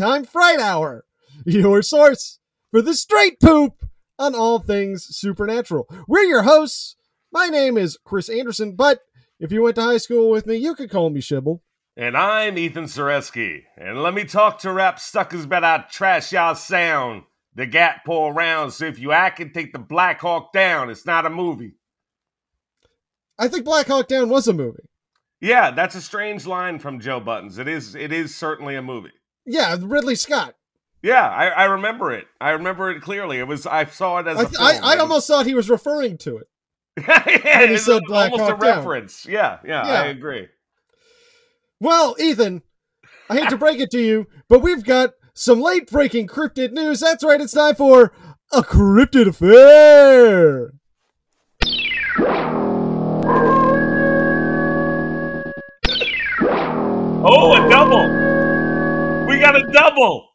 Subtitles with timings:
[0.00, 1.04] Time Fright Hour,
[1.44, 2.38] your source
[2.70, 3.84] for the straight poop
[4.18, 5.86] on all things supernatural.
[6.08, 6.96] We're your hosts.
[7.30, 9.00] My name is Chris Anderson, but
[9.38, 11.60] if you went to high school with me, you could call me Shibble.
[11.98, 13.64] And I'm Ethan Zareski.
[13.76, 17.24] And let me talk to rap suckers about how trash y'all sound.
[17.54, 21.04] The gap pull around, so if you act and take the Black Hawk down, it's
[21.04, 21.74] not a movie.
[23.38, 24.88] I think Black Hawk Down was a movie.
[25.42, 27.52] Yeah, that's a strange line from Joe Budden.
[27.60, 29.12] It is it is certainly a movie.
[29.46, 30.54] Yeah, Ridley Scott.
[31.02, 32.26] Yeah, I, I remember it.
[32.40, 33.38] I remember it clearly.
[33.38, 34.84] It was I saw it as a I, film.
[34.84, 36.46] I, I almost thought he was referring to it.
[37.08, 38.76] yeah, he it's said Black almost Hawk a Down.
[38.78, 39.26] reference.
[39.26, 40.02] Yeah, yeah, Yeah.
[40.02, 40.48] I agree.
[41.80, 42.62] Well, Ethan,
[43.30, 47.00] I hate to break it to you, but we've got some late breaking cryptid news.
[47.00, 48.12] That's right, it's time for
[48.52, 50.72] a cryptid affair.
[57.22, 58.19] Oh, a double.
[59.40, 60.28] Got a double.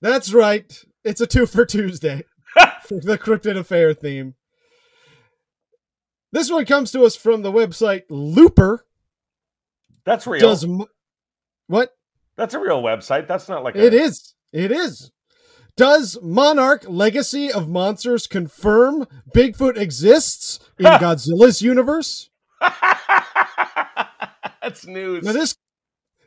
[0.00, 2.24] That's right, it's a two for Tuesday
[2.82, 4.34] for the cryptid affair theme.
[6.32, 8.84] This one comes to us from the website Looper.
[10.04, 10.40] That's real.
[10.40, 10.84] Does m-
[11.68, 11.92] what?
[12.36, 13.26] That's a real website.
[13.28, 14.34] That's not like a, It is.
[14.52, 15.10] It is.
[15.76, 22.30] Does Monarch Legacy of Monsters confirm Bigfoot exists in Godzilla's universe?
[24.62, 25.24] That's news.
[25.24, 25.56] Now this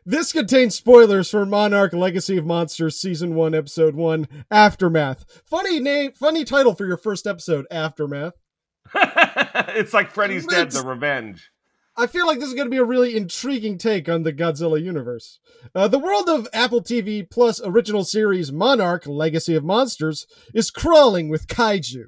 [0.07, 5.43] this contains spoilers for Monarch Legacy of Monsters season 1 episode 1 Aftermath.
[5.45, 8.33] Funny name, funny title for your first episode Aftermath.
[8.95, 11.51] it's like Freddy's Dead: The Revenge.
[11.97, 14.81] I feel like this is going to be a really intriguing take on the Godzilla
[14.81, 15.39] universe.
[15.75, 21.27] Uh, the world of Apple TV Plus original series Monarch Legacy of Monsters is crawling
[21.27, 22.05] with kaiju.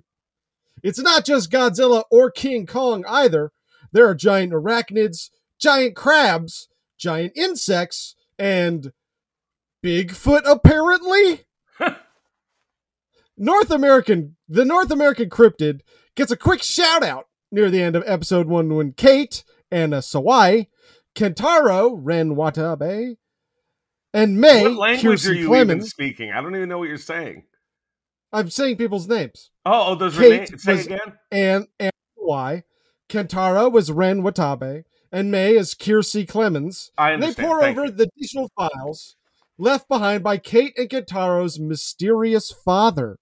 [0.81, 3.51] It's not just Godzilla or King Kong either.
[3.91, 6.69] There are giant arachnids, giant crabs,
[6.99, 8.91] giant insects, and
[9.83, 11.45] Bigfoot apparently.
[13.37, 15.79] North American, the North American cryptid
[16.15, 20.01] gets a quick shout out near the end of episode one when Kate, Anna uh,
[20.01, 20.67] Sawai,
[21.15, 23.15] Kentaro, Ren Watabe,
[24.13, 26.31] and May, what language are you even speaking?
[26.31, 27.43] I don't even know what you're saying.
[28.31, 29.51] I'm saying people's names.
[29.65, 30.63] Oh, oh those are Kate names.
[30.63, 30.99] Say again.
[31.31, 32.63] And and Sawai,
[33.07, 36.91] Kentaro was Ren Watabe, and May is Kiersey Clemons.
[36.97, 37.91] They pour Thank over you.
[37.91, 39.15] the digital files
[39.57, 43.17] left behind by Kate and Kentaro's mysterious father.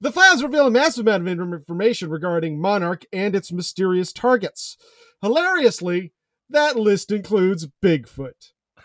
[0.00, 4.76] The files reveal a massive amount of information regarding Monarch and its mysterious targets.
[5.22, 6.12] Hilariously,
[6.50, 8.52] that list includes Bigfoot.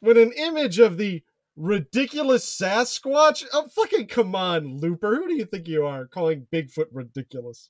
[0.00, 1.22] With an image of the
[1.56, 3.44] ridiculous Sasquatch.
[3.52, 5.16] Oh, fucking come on, Looper.
[5.16, 7.68] Who do you think you are calling Bigfoot ridiculous?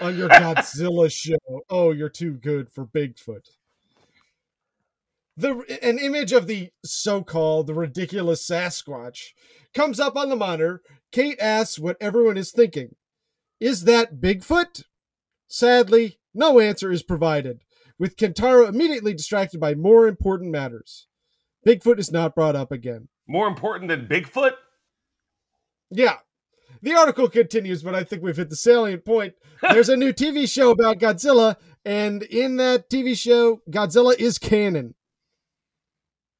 [0.00, 1.38] On your Godzilla show.
[1.68, 3.48] Oh, you're too good for Bigfoot.
[5.36, 9.34] The an image of the so-called the ridiculous Sasquatch
[9.72, 10.82] comes up on the monitor.
[11.12, 12.96] Kate asks what everyone is thinking.
[13.60, 14.84] Is that Bigfoot?
[15.46, 17.62] Sadly, no answer is provided,
[17.98, 21.06] with Kentaro immediately distracted by more important matters.
[21.66, 23.08] Bigfoot is not brought up again.
[23.26, 24.52] More important than Bigfoot?
[25.90, 26.16] Yeah.
[26.82, 29.34] The article continues, but I think we've hit the salient point.
[29.62, 34.94] There's a new TV show about Godzilla, and in that TV show, Godzilla is canon.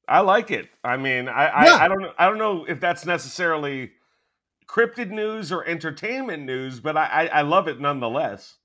[0.07, 0.67] I like it.
[0.83, 1.75] I mean, I, Yeah.
[1.75, 2.13] I, I don't know.
[2.17, 3.91] I don't know if that's necessarily
[4.67, 8.55] cryptid news or entertainment news, but I, I, I love it nonetheless.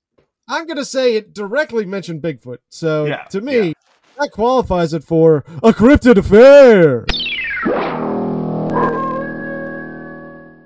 [0.47, 2.59] I'm going to say it directly mentioned Bigfoot.
[2.69, 3.73] So Yeah, to me, yeah.
[4.19, 7.05] that qualifies it for a cryptid affair.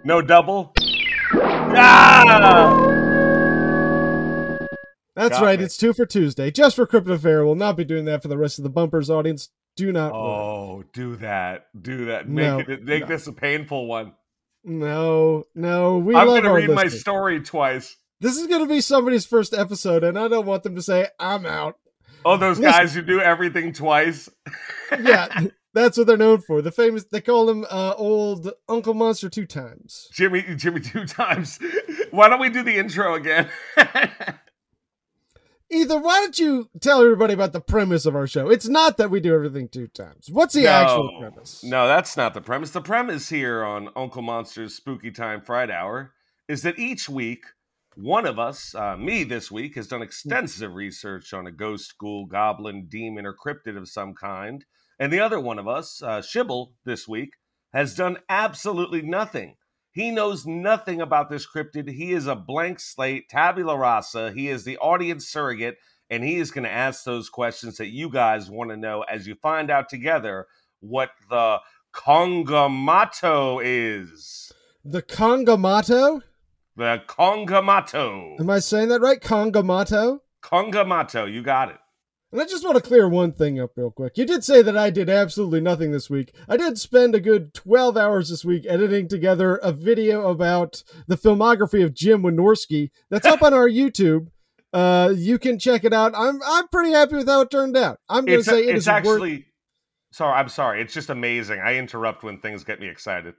[0.04, 0.74] No double.
[1.76, 2.98] Ah!
[5.16, 5.60] That's Got right.
[5.60, 5.66] me.
[5.66, 6.50] It's two for Tuesday.
[6.52, 7.46] Just for cryptid affair.
[7.46, 9.50] We'll not be doing that for the rest of the bumpers audience.
[9.76, 10.22] Do not worry.
[10.22, 11.68] Oh, do that.
[11.80, 12.28] Do that.
[12.30, 13.08] Make No, it make no.
[13.08, 14.14] this a painful one.
[14.64, 15.98] No, no.
[15.98, 17.02] We I'm gonna read my listeners.
[17.02, 17.96] story twice.
[18.22, 21.08] This is going to be somebody's first episode, and I don't want them to say,
[21.22, 21.78] I'm out.
[22.26, 22.72] Oh, those Listen.
[22.82, 24.28] guys who do everything twice.
[24.92, 25.28] Yeah,
[25.74, 26.62] that's what they're known for.
[26.62, 30.10] The famous, they call him uh, old Uncle Monster two times.
[30.12, 31.60] Jimmy Jimmy two times.
[32.12, 33.50] Why don't we do the intro again?
[35.72, 38.50] Either, why don't you tell everybody about the premise of our show?
[38.50, 40.28] It's not that we do everything two times.
[40.28, 41.64] What's the actual premise?
[41.64, 42.72] No, that's not the premise.
[42.72, 46.14] The premise here on Uncle Monster's Spooky Time Fright Hour
[46.48, 47.44] is that each week,
[47.96, 52.26] one of us, uh, me this week, has done extensive research on a ghost, ghoul,
[52.26, 54.66] goblin, demon, or cryptid of some kind.
[55.00, 57.36] And the other one of us, uh, Shibble, this week,
[57.74, 59.56] has done absolutely nothing.
[59.92, 61.90] He knows nothing about this cryptid.
[61.90, 64.32] He is a blank slate, tabula rasa.
[64.32, 65.78] He is the audience surrogate.
[66.12, 69.28] and he is going to ask those questions that you guys want to know as
[69.28, 70.48] you find out together
[70.80, 71.60] what the
[71.94, 74.52] Kongamato is.
[74.84, 76.22] The Kongamato?
[76.76, 78.40] The Kongamato.
[78.40, 79.22] Am I saying that right?
[79.22, 80.20] Kongamato?
[80.42, 81.78] Kongamato, you got it.
[82.32, 84.16] And I just want to clear one thing up real quick.
[84.18, 86.36] You did say that I did absolutely nothing this week.
[86.48, 91.18] I did spend a good 12 hours this week editing together a video about the
[91.18, 94.28] filmography of Jim Wynorski that's up on our YouTube.
[94.72, 96.14] Uh, you can check it out.
[96.16, 97.98] I'm I'm pretty happy with how it turned out.
[98.08, 99.38] I'm going to say it it's is actually.
[99.38, 99.44] worth.
[100.12, 100.82] Sorry, I'm sorry.
[100.82, 101.60] It's just amazing.
[101.60, 103.34] I interrupt when things get me excited.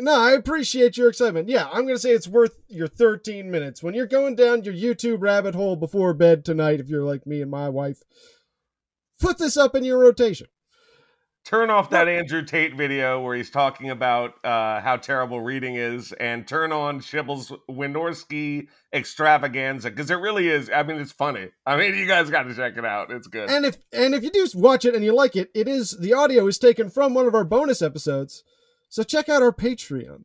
[0.00, 1.48] No, I appreciate your excitement.
[1.48, 4.74] Yeah, I'm going to say it's worth your 13 minutes when you're going down your
[4.74, 6.78] YouTube rabbit hole before bed tonight.
[6.78, 7.98] If you're like me and my wife,
[9.20, 10.46] put this up in your rotation.
[11.44, 16.12] Turn off that Andrew Tate video where he's talking about uh, how terrible reading is,
[16.12, 20.70] and turn on Shibble's Wynorski extravaganza because it really is.
[20.70, 21.48] I mean, it's funny.
[21.64, 23.10] I mean, you guys got to check it out.
[23.10, 23.50] It's good.
[23.50, 26.12] And if and if you do watch it and you like it, it is the
[26.12, 28.44] audio is taken from one of our bonus episodes.
[28.88, 30.24] So check out our Patreon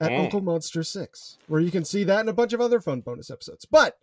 [0.00, 0.20] at Mm.
[0.24, 3.30] Uncle Monster Six, where you can see that and a bunch of other fun bonus
[3.30, 3.64] episodes.
[3.64, 3.96] But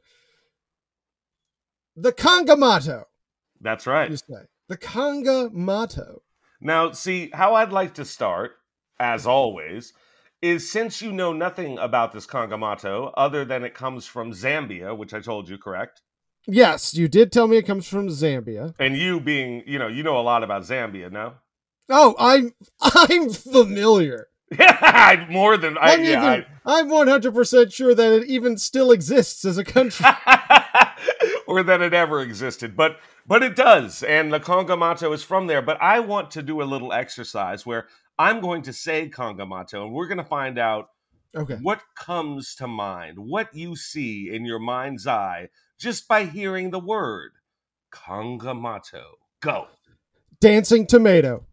[1.96, 3.06] the Kangamato,
[3.62, 4.10] That's right.
[4.10, 6.20] you say the Kangamato.
[6.62, 8.54] Now, see, how I'd like to start,
[9.00, 9.94] as always,
[10.42, 15.14] is since you know nothing about this Kangamato other than it comes from Zambia, which
[15.14, 16.02] I told you, correct?
[16.48, 18.74] Yes, you did tell me it comes from Zambia.
[18.80, 21.34] And you being, you know, you know a lot about Zambia, no?
[21.90, 24.28] Oh, I'm I'm familiar.
[25.30, 29.58] More than I, I'm, yeah, even, I'm 100% sure that it even still exists as
[29.58, 30.06] a country.
[31.46, 32.76] Or that it ever existed.
[32.76, 32.98] But
[33.28, 35.62] but it does, and the Kongamato is from there.
[35.62, 37.88] But I want to do a little exercise where
[38.18, 40.90] I'm going to say Kongamato, and we're going to find out
[41.36, 41.56] Okay.
[41.62, 46.80] what comes to mind, what you see in your mind's eye just by hearing the
[46.80, 47.32] word
[47.92, 49.04] Kongamato.
[49.42, 49.68] Go.
[50.40, 51.46] Dancing tomato.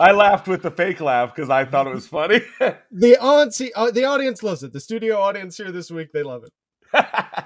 [0.00, 2.40] I laughed with the fake laugh because I thought it was funny.
[2.90, 4.72] The audience, uh, the audience loves it.
[4.72, 6.52] The studio audience here this week, they love it.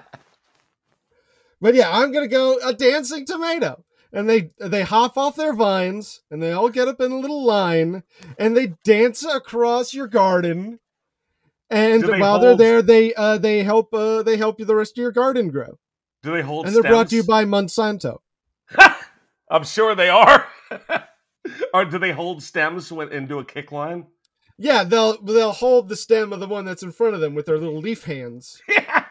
[1.60, 6.20] But yeah, I'm gonna go a dancing tomato, and they they hop off their vines,
[6.30, 8.04] and they all get up in a little line,
[8.38, 10.78] and they dance across your garden.
[11.70, 14.96] And they while they're there, they uh they help uh they help you the rest
[14.96, 15.78] of your garden grow,
[16.22, 18.18] Do they hold and they're brought to you by Monsanto.
[19.50, 20.46] I'm sure they are.
[21.74, 24.06] or do they hold stems when, and do a kick line?
[24.58, 27.46] Yeah, they'll they'll hold the stem of the one that's in front of them with
[27.46, 28.60] their little leaf hands.
[28.70, 29.04] Yeah.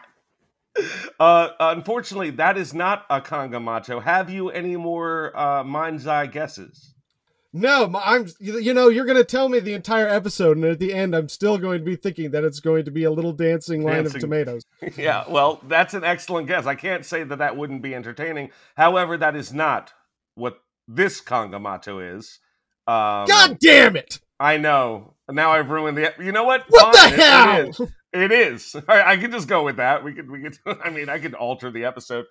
[1.18, 4.00] Uh, unfortunately, that is not a conga Kangamato.
[4.00, 6.94] Have you any more uh, mind's eye guesses?
[7.52, 8.28] No, I'm.
[8.38, 11.28] You know, you're going to tell me the entire episode, and at the end, I'm
[11.28, 14.16] still going to be thinking that it's going to be a little dancing line Dancing.
[14.16, 14.62] of tomatoes.
[14.96, 16.66] yeah, well, that's an excellent guess.
[16.66, 18.50] I can't say that that wouldn't be entertaining.
[18.76, 19.92] However, that is not
[20.38, 22.38] what this Kangamato is.
[22.86, 24.20] Um, God damn it!
[24.40, 25.14] I know.
[25.30, 26.14] Now I've ruined the.
[26.18, 26.64] You know what?
[26.68, 27.58] What Fine, the it- hell?
[27.60, 27.80] It is.
[28.12, 28.74] It is.
[28.76, 30.02] All right, I can just go with that.
[30.02, 30.30] We could.
[30.30, 30.56] We could.
[30.84, 32.24] I mean, I could alter the episode.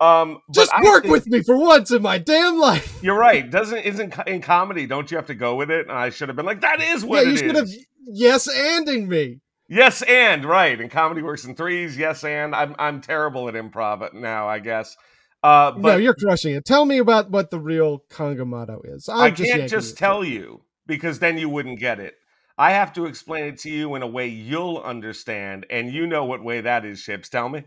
[0.00, 2.98] Um, Just work think- with me for once in my damn life.
[3.02, 3.48] You're right.
[3.48, 4.86] Doesn't isn't in comedy?
[4.86, 5.88] Don't you have to go with it?
[5.88, 7.86] And I should have been like, that is Yeah, what you it should have is.
[8.06, 9.40] yes anding me.
[9.68, 10.78] Yes, and right.
[10.80, 11.96] And comedy works in threes.
[11.96, 14.46] Yes, and I'm I'm terrible at improv now.
[14.48, 14.96] I guess.
[15.44, 16.64] Uh, but no, you're crushing it.
[16.64, 19.10] Tell me about what the real Kangamato is.
[19.10, 22.14] I'm I just can't yanking just your tell you because then you wouldn't get it.
[22.56, 26.24] I have to explain it to you in a way you'll understand, and you know
[26.24, 27.00] what way that is.
[27.00, 27.64] Ships, tell me.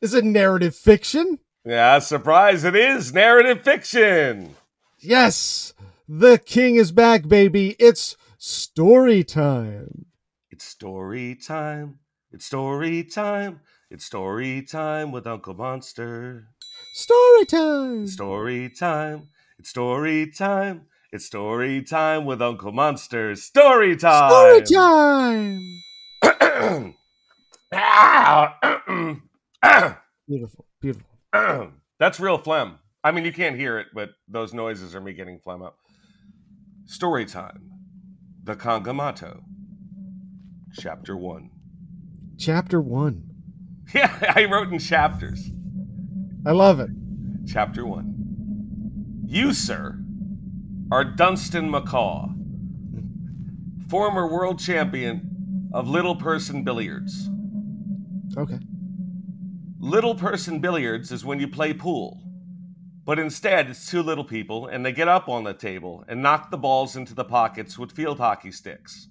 [0.00, 1.40] Is it narrative fiction?
[1.64, 2.62] Yeah, surprise!
[2.62, 4.54] It is narrative fiction.
[5.00, 5.74] Yes,
[6.08, 7.74] the king is back, baby.
[7.80, 10.06] It's story time.
[10.52, 11.98] It's story time.
[12.30, 13.58] It's story time.
[13.90, 16.50] It's story time with Uncle Monster.
[16.98, 18.06] Story time.
[18.06, 19.28] Story time.
[19.58, 20.86] It's story time.
[21.12, 23.36] It's story time with Uncle Monster.
[23.36, 24.30] Story time.
[24.30, 24.62] Story
[26.22, 26.94] time.
[27.74, 28.56] Ah,
[30.26, 31.06] Beautiful, beautiful.
[31.98, 32.78] That's real phlegm.
[33.04, 35.76] I mean, you can't hear it, but those noises are me getting phlegm up.
[36.86, 37.72] Story time.
[38.42, 39.42] The Kangamato.
[40.72, 41.50] Chapter 1.
[42.38, 43.24] Chapter one.
[43.94, 45.50] Yeah, I wrote in chapters.
[46.46, 46.90] I love it.
[47.48, 49.24] Chapter 1.
[49.26, 49.98] You, sir,
[50.92, 52.32] are Dunstan McCaw,
[53.90, 57.28] former world champion of Little Person Billiards.
[58.38, 58.60] Okay.
[59.80, 62.22] Little person billiards is when you play pool.
[63.04, 66.52] But instead, it's two little people, and they get up on the table and knock
[66.52, 69.08] the balls into the pockets with field hockey sticks.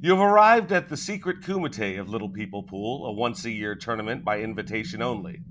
[0.00, 4.24] You've arrived at the secret Kumite of Little People Pool, a once a year tournament
[4.24, 5.42] by invitation only.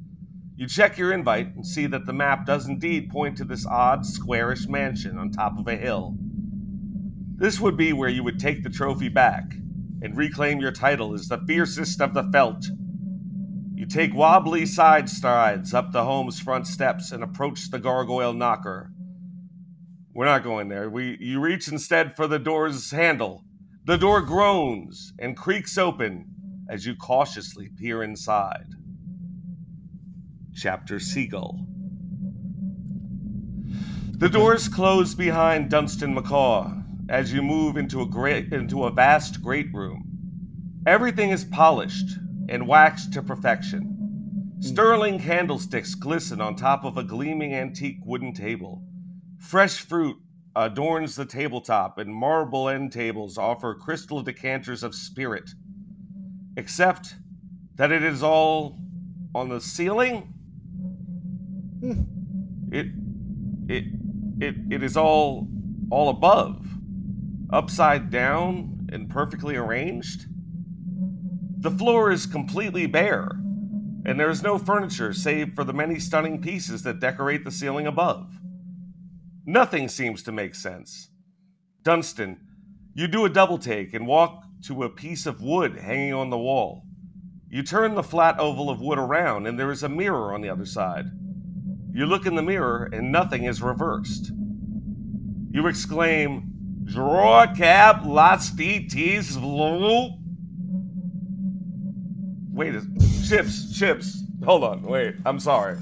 [0.58, 4.06] You check your invite and see that the map does indeed point to this odd,
[4.06, 6.16] squarish mansion on top of a hill.
[7.36, 9.54] This would be where you would take the trophy back
[10.02, 12.66] and reclaim your title as the fiercest of the felt.
[13.74, 18.94] You take wobbly side strides up the home's front steps and approach the gargoyle knocker.
[20.14, 20.90] We're not going there.
[20.90, 23.44] We you reach instead for the door's handle.
[23.84, 26.28] The door groans and creaks open
[26.70, 28.68] as you cautiously peer inside.
[30.56, 31.68] Chapter Seagull.
[34.18, 39.44] The doors close behind Dunstan McCaw as you move into a great into a vast
[39.44, 40.06] great room.
[40.88, 43.82] Everything is polished and waxed to perfection.
[43.82, 44.62] Hmm.
[44.62, 48.82] Sterling candlesticks glisten on top of a gleaming antique wooden table.
[49.38, 50.16] Fresh fruit
[50.56, 55.50] adorns the tabletop, and marble end tables offer crystal decanters of spirit.
[56.56, 57.16] Except
[57.76, 58.80] that it is all
[59.36, 60.32] on the ceiling.
[62.72, 62.88] It,
[63.68, 63.84] it,
[64.40, 65.48] it, it is all,
[65.92, 66.66] all above,
[67.52, 70.26] upside down and perfectly arranged.
[71.60, 73.30] The floor is completely bare,
[74.06, 77.88] and there is no furniture save for the many stunning pieces that decorate the ceiling
[77.88, 78.40] above.
[79.46, 81.10] Nothing seems to make sense.
[81.84, 82.40] Dunstan,
[82.94, 86.38] you do a double take and walk to a piece of wood hanging on the
[86.38, 86.84] wall.
[87.48, 90.50] You turn the flat oval of wood around, and there is a mirror on the
[90.50, 91.06] other side.
[91.96, 94.34] You look in the mirror, and nothing is reversed.
[95.52, 96.52] You exclaim,
[96.84, 99.38] Draw cab, lasti tees,
[102.52, 102.76] Wait,
[103.26, 104.24] chips, chips.
[104.44, 105.16] Hold on, wait.
[105.26, 105.78] I'm sorry.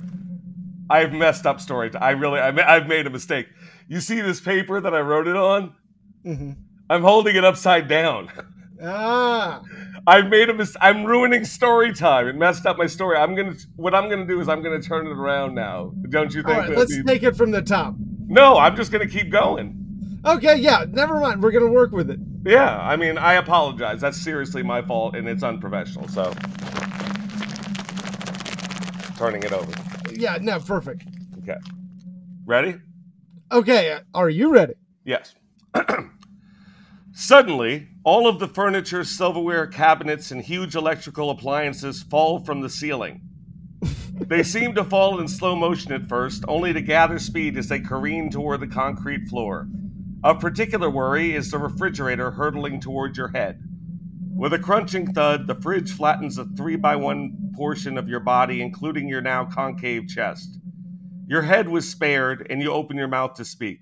[0.88, 1.90] I've messed up story.
[1.96, 3.48] I really, I, have made a mistake.
[3.88, 5.74] You see this paper that I wrote it on?
[6.24, 6.52] Mm-hmm.
[6.92, 8.30] I'm holding it upside down.
[8.84, 9.64] Ah.
[10.06, 10.78] I've made a mistake.
[10.82, 13.18] I'm ruining story time and messed up my story.
[13.18, 13.56] I'm gonna.
[13.76, 15.94] What I'm gonna do is I'm gonna turn it around now.
[16.10, 16.56] Don't you think?
[16.56, 17.96] All right, let's take it from the top.
[18.28, 19.80] No, I'm just gonna keep going.
[20.26, 21.42] Okay, yeah, never mind.
[21.42, 22.20] We're gonna work with it.
[22.46, 24.02] Yeah, I mean, I apologize.
[24.02, 26.10] That's seriously my fault, and it's unprofessional.
[26.10, 26.34] So,
[29.18, 29.72] turning it over.
[30.12, 31.04] Yeah, no, perfect.
[31.40, 31.58] Okay.
[32.46, 32.76] Ready?
[33.52, 34.74] Okay, are you ready?
[35.06, 35.36] Yes.
[37.14, 43.22] Suddenly, all of the furniture, silverware, cabinets, and huge electrical appliances fall from the ceiling.
[44.28, 47.80] they seem to fall in slow motion at first, only to gather speed as they
[47.80, 49.68] careen toward the concrete floor.
[50.22, 53.62] Of particular worry is the refrigerator hurtling toward your head.
[54.36, 58.62] With a crunching thud, the fridge flattens a 3 by one portion of your body,
[58.62, 60.60] including your now concave chest.
[61.28, 63.80] Your head was spared, and you open your mouth to speak.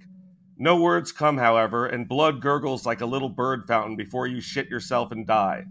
[0.62, 4.70] No words come, however, and blood gurgles like a little bird fountain before you shit
[4.70, 5.65] yourself and die.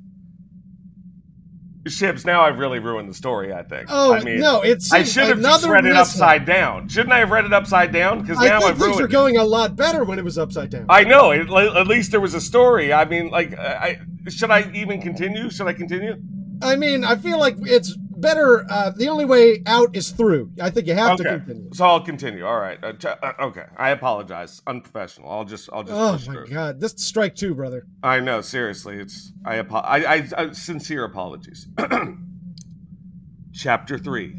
[1.86, 3.86] Ships, now I've really ruined the story, I think.
[3.88, 6.88] Oh, I mean, no, it's I should have just read it upside down.
[6.88, 8.20] Shouldn't I have read it upside down?
[8.20, 9.12] Because now I think I've things were it.
[9.12, 10.86] going a lot better when it was upside down.
[10.88, 11.30] I know.
[11.30, 12.92] It, at least there was a story.
[12.92, 15.50] I mean, like, I should I even continue?
[15.50, 16.20] Should I continue?
[16.62, 18.66] I mean, I feel like it's better.
[18.70, 20.50] Uh, the only way out is through.
[20.60, 21.24] I think you have okay.
[21.24, 21.70] to continue.
[21.74, 22.46] So I'll continue.
[22.46, 22.78] All right.
[22.82, 23.64] Uh, uh, okay.
[23.76, 24.62] I apologize.
[24.66, 25.30] Unprofessional.
[25.30, 25.68] I'll just.
[25.72, 25.94] I'll just.
[25.94, 26.46] Oh my through.
[26.48, 27.86] god, this strike two, brother.
[28.02, 28.40] I know.
[28.40, 29.32] Seriously, it's.
[29.44, 29.58] I.
[29.58, 31.68] Apo- I, I, I sincere apologies.
[33.52, 34.36] Chapter three,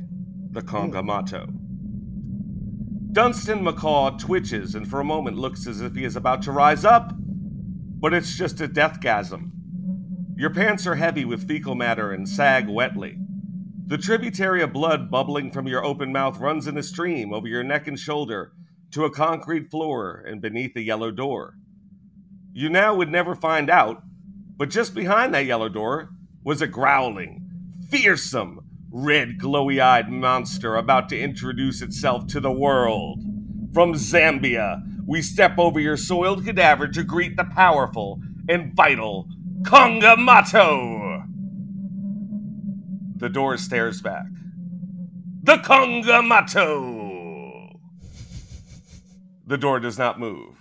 [0.51, 1.57] the Kongamato.
[3.11, 6.85] Dunstan McCaw twitches and for a moment looks as if he is about to rise
[6.85, 7.11] up,
[7.99, 9.51] but it's just a deathgasm.
[10.37, 13.17] Your pants are heavy with fecal matter and sag wetly.
[13.91, 17.61] The tributary of blood bubbling from your open mouth runs in a stream over your
[17.61, 18.53] neck and shoulder
[18.91, 21.55] to a concrete floor and beneath a yellow door.
[22.53, 24.01] You now would never find out,
[24.55, 27.45] but just behind that yellow door was a growling,
[27.89, 28.61] fearsome,
[28.93, 33.19] red, glowy eyed monster about to introduce itself to the world.
[33.73, 39.27] From Zambia, we step over your soiled cadaver to greet the powerful and vital
[39.63, 41.10] Kongamato!
[43.21, 44.25] The door stares back.
[45.43, 46.99] The Kongamato!
[49.45, 50.55] The door does not move.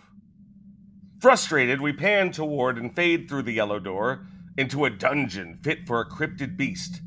[1.20, 4.26] Frustrated, we pan toward and fade through the yellow door
[4.58, 7.00] into a dungeon fit for a cryptid beast.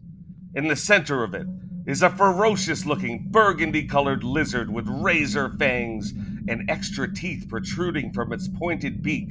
[0.55, 1.45] In the center of it
[1.85, 6.13] is a ferocious looking burgundy colored lizard with razor fangs
[6.47, 9.29] and extra teeth protruding from its pointed beak.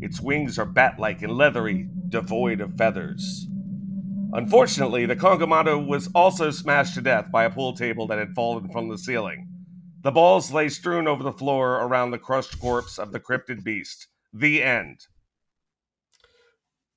[0.00, 3.46] Its wings are bat like and leathery, devoid of feathers.
[4.32, 8.70] Unfortunately, the Kongamato was also smashed to death by a pool table that had fallen
[8.70, 9.48] from the ceiling.
[10.02, 14.08] The balls lay strewn over the floor around the crushed corpse of the cryptid beast.
[14.32, 15.00] The end.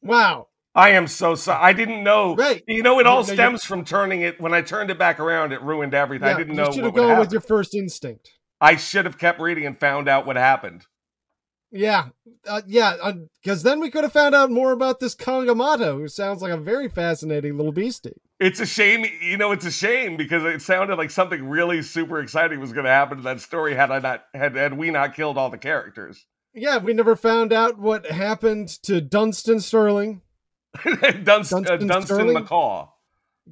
[0.02, 0.48] Wow.
[0.74, 1.62] I am so sorry.
[1.64, 2.36] I didn't know.
[2.36, 2.64] Right.
[2.68, 4.40] You know, it all No, you- stems from turning it.
[4.42, 6.28] When I turned it back around, it ruined everything.
[6.28, 8.30] I didn't you know should what have gone with your first instinct.
[8.60, 10.86] I should have kept reading and found out what happened.
[11.76, 12.06] Yeah,
[12.48, 13.12] uh, yeah,
[13.44, 16.58] because then we could have found out more about this Kongamato, who sounds like a
[16.58, 18.22] very fascinating little beastie.
[18.40, 19.52] It's a shame, you know.
[19.52, 23.18] It's a shame because it sounded like something really super exciting was going to happen
[23.18, 26.26] to that story had I not had had we not killed all the characters.
[26.54, 30.22] Yeah, we never found out what happened to Dunstan Sterling,
[31.24, 32.38] Dunstan, uh, Dunstan Sterling?
[32.38, 32.90] McCaw.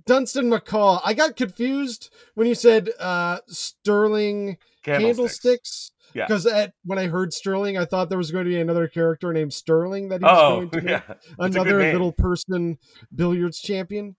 [0.06, 1.02] Dunstan McCall.
[1.04, 5.92] I got confused when you said uh, Sterling Candlesticks.
[6.14, 6.28] Yeah.
[6.28, 6.48] Because
[6.86, 10.10] when I heard Sterling, I thought there was going to be another character named Sterling
[10.10, 11.02] that he was Oh, going to yeah,
[11.40, 12.78] a another little person
[13.14, 14.16] billiards champion.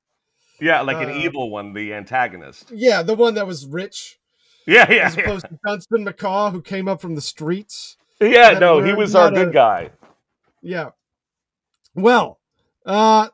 [0.61, 2.71] yeah, like an uh, evil one, the antagonist.
[2.73, 4.19] Yeah, the one that was rich,
[4.67, 5.23] Yeah, yeah, as yeah.
[5.25, 7.97] opposed to Dunstan McCaw, who came up from the streets.
[8.21, 9.91] Yeah, no, he was our good guy.
[10.63, 10.91] Yeah.
[11.95, 12.41] Well,
[12.87, 13.29] uh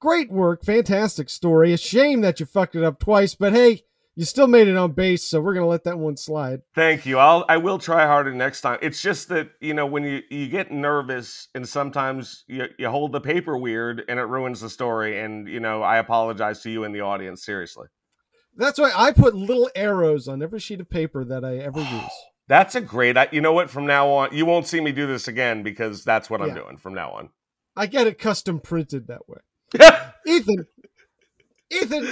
[0.00, 1.72] great work, fantastic story.
[1.72, 3.82] A shame that you fucked it up twice, but hey,
[4.18, 6.62] you still made it on base, so we're gonna let that one slide.
[6.74, 7.18] Thank you.
[7.18, 8.80] I'll I will try harder next time.
[8.82, 13.12] It's just that you know when you you get nervous and sometimes you you hold
[13.12, 15.20] the paper weird and it ruins the story.
[15.20, 17.86] And you know I apologize to you and the audience seriously.
[18.56, 22.10] That's why I put little arrows on every sheet of paper that I ever use.
[22.48, 23.16] That's a great.
[23.16, 23.70] I, you know what?
[23.70, 26.76] From now on, you won't see me do this again because that's what I'm doing
[26.76, 27.28] from now on.
[27.76, 29.38] I get it custom printed that way.
[30.26, 30.66] Ethan,
[31.70, 32.08] Ethan,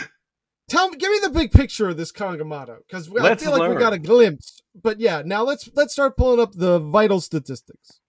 [0.68, 3.76] tell me, give me the big picture of this Kangamato because I feel like we
[3.76, 4.62] got a glimpse.
[4.74, 8.00] But yeah, now let's let's start pulling up the vital statistics.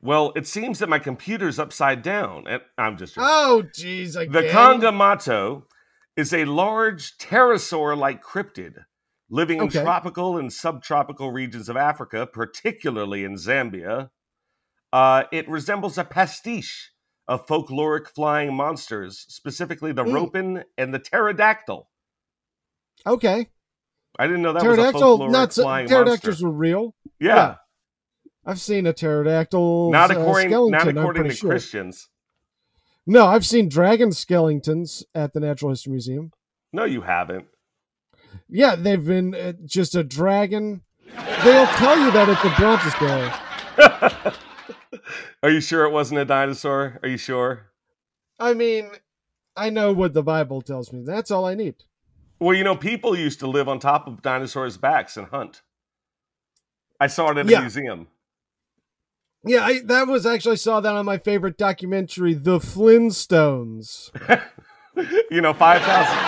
[0.00, 3.28] well, it seems that my computer's upside down, and I'm just joking.
[3.30, 4.52] Oh, jeez, The again.
[4.54, 5.62] Kangamato
[6.16, 8.84] is a large pterosaur-like cryptid
[9.28, 14.10] living in tropical and subtropical regions of Africa, particularly in Zambia.
[14.92, 16.92] Uh, it resembles a pastiche
[17.28, 20.12] of folkloric flying monsters, specifically the Mm.
[20.14, 21.88] ropen and the pterodactyl.
[23.06, 23.48] Okay,
[24.18, 26.46] I didn't know that was a folkloric Not so, flying pterodactyls monster.
[26.46, 26.94] were real.
[27.20, 27.54] Yeah, yeah.
[28.44, 29.90] I've seen a pterodactyl.
[29.90, 31.50] not uh, according skeleton, not according to sure.
[31.50, 32.08] Christians.
[33.06, 36.32] No, I've seen dragon skeletons at the Natural History Museum.
[36.72, 37.46] No, you haven't.
[38.48, 40.82] Yeah, they've been uh, just a dragon.
[41.44, 44.32] They'll tell you that at the Bronx Day.
[45.42, 46.98] Are you sure it wasn't a dinosaur?
[47.02, 47.72] Are you sure?
[48.38, 48.90] I mean,
[49.56, 51.02] I know what the Bible tells me.
[51.04, 51.76] That's all I need.
[52.38, 55.62] Well, you know, people used to live on top of dinosaurs' backs and hunt.
[57.00, 57.60] I saw it at a Yeah.
[57.60, 58.08] museum.
[59.44, 64.10] Yeah, I, that was actually I saw that on my favorite documentary, The Flintstones.
[65.30, 66.18] you know, 5,000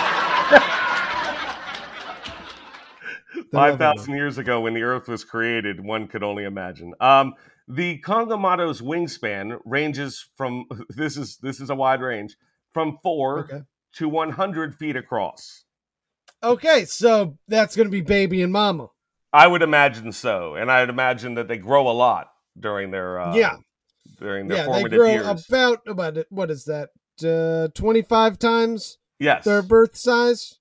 [3.51, 6.93] 5,000 years ago when the Earth was created, one could only imagine.
[6.99, 7.33] Um,
[7.69, 12.35] the Conga Kongamato's wingspan ranges from this is this is a wide range
[12.73, 13.39] from four.
[13.45, 13.61] Okay.
[13.95, 15.63] to 100 feet across.
[16.43, 18.89] Okay, so that's gonna be baby and mama.
[19.33, 22.27] I would imagine so, and I'd imagine that they grow a lot
[22.59, 23.57] during their uh, Yeah.
[24.19, 25.45] during their Yeah, they formative grow years.
[25.49, 26.89] about about what is that?
[27.23, 30.59] Uh, Twenty five times yes, their birth size.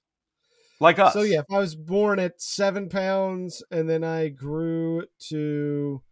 [0.80, 1.12] like us.
[1.12, 6.02] So yeah, if I was born at seven pounds and then I grew to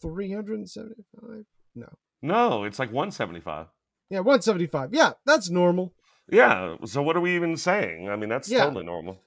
[0.00, 1.44] three hundred and seventy five.
[1.74, 1.88] No.
[2.22, 3.66] No, it's like 175.
[4.10, 4.90] Yeah, one seventy five.
[4.94, 5.94] Yeah, that's normal.
[6.30, 6.76] Yeah.
[6.84, 8.08] So what are we even saying?
[8.08, 8.64] I mean, that's Yeah.
[8.64, 9.20] totally normal.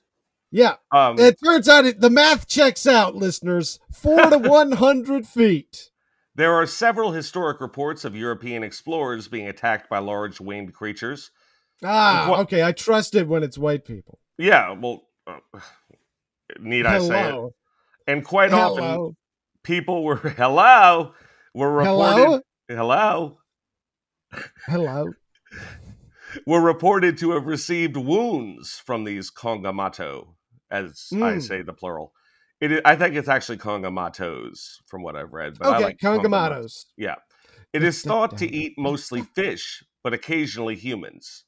[0.51, 0.75] Yeah.
[0.91, 3.79] Um, It turns out it, the math checks out, listeners.
[3.93, 5.91] Four to one hundred feet.
[6.35, 11.31] there are several historic reports of European explorers being attacked by large winged creatures.
[11.83, 12.63] Ah, What- okay.
[12.63, 14.19] I trust it when it's white people.
[14.37, 14.71] Yeah.
[14.71, 15.39] Well, uh,
[16.59, 17.51] need I say it?
[18.07, 19.15] And quite often, Hello.
[19.63, 21.13] People were hello
[21.53, 22.41] were reported Hello.
[22.67, 23.37] hello
[24.65, 25.13] Hello.
[26.45, 30.35] were reported to have received wounds from these Kongamato,
[30.69, 31.41] as I Mm.
[31.41, 32.13] say the plural.
[32.61, 35.57] It, i- I think it's actually Kongamatos from what I've read.
[35.57, 36.85] But I Okay, like Kongamatos.
[36.97, 37.15] Yeah.
[37.73, 41.45] It is thought to eat mostly fish, but occasionally humans.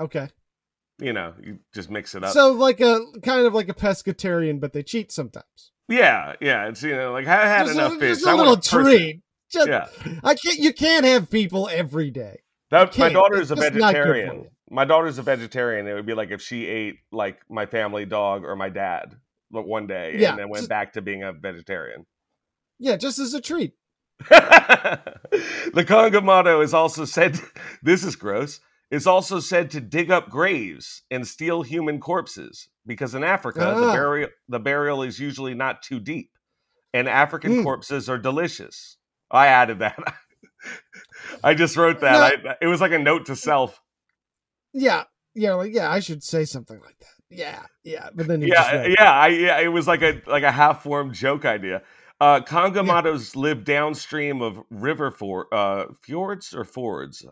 [0.00, 0.28] Okay.
[1.00, 2.32] You know, you just mix it up.
[2.34, 5.70] So like a kind of like a pescatarian, but they cheat sometimes.
[5.88, 6.68] Yeah, yeah.
[6.68, 8.08] It's you know, like I had just enough a, fish.
[8.16, 9.22] just I a want little treat.
[9.50, 9.86] Just, Yeah.
[10.22, 10.58] I can't.
[10.58, 12.40] You can't have people every day.
[12.70, 14.46] That, my daughter is a It's just not good for vegetarian.
[14.70, 15.86] My daughter's a vegetarian.
[15.86, 19.14] It would be like if she ate like my family dog or my dad
[19.50, 22.04] one day Yeah, and then went just- back to being a vegetarian.
[22.78, 23.72] Yeah, just as a treat.
[24.28, 27.40] the Kongamato is also said
[27.82, 28.60] this is gross.
[28.90, 33.86] Is also said to dig up graves and steal human corpses because in Africa the
[33.86, 33.92] Ah.
[33.92, 36.32] burial the burial is usually not too deep,
[36.92, 37.62] and African Mm.
[37.62, 38.96] corpses are delicious.
[39.30, 39.96] I added that.
[41.44, 42.40] I just wrote that.
[42.46, 43.80] I, it was like a note to self.
[44.72, 47.06] Yeah, yeah, like yeah, I should say something like that.
[47.30, 49.60] Yeah, yeah, but then you Yeah, wrote- yeah, I, yeah.
[49.60, 51.82] It was like a like a half formed joke idea.
[52.20, 57.24] Uh, Congamatos live downstream of river for uh, fjords or fords.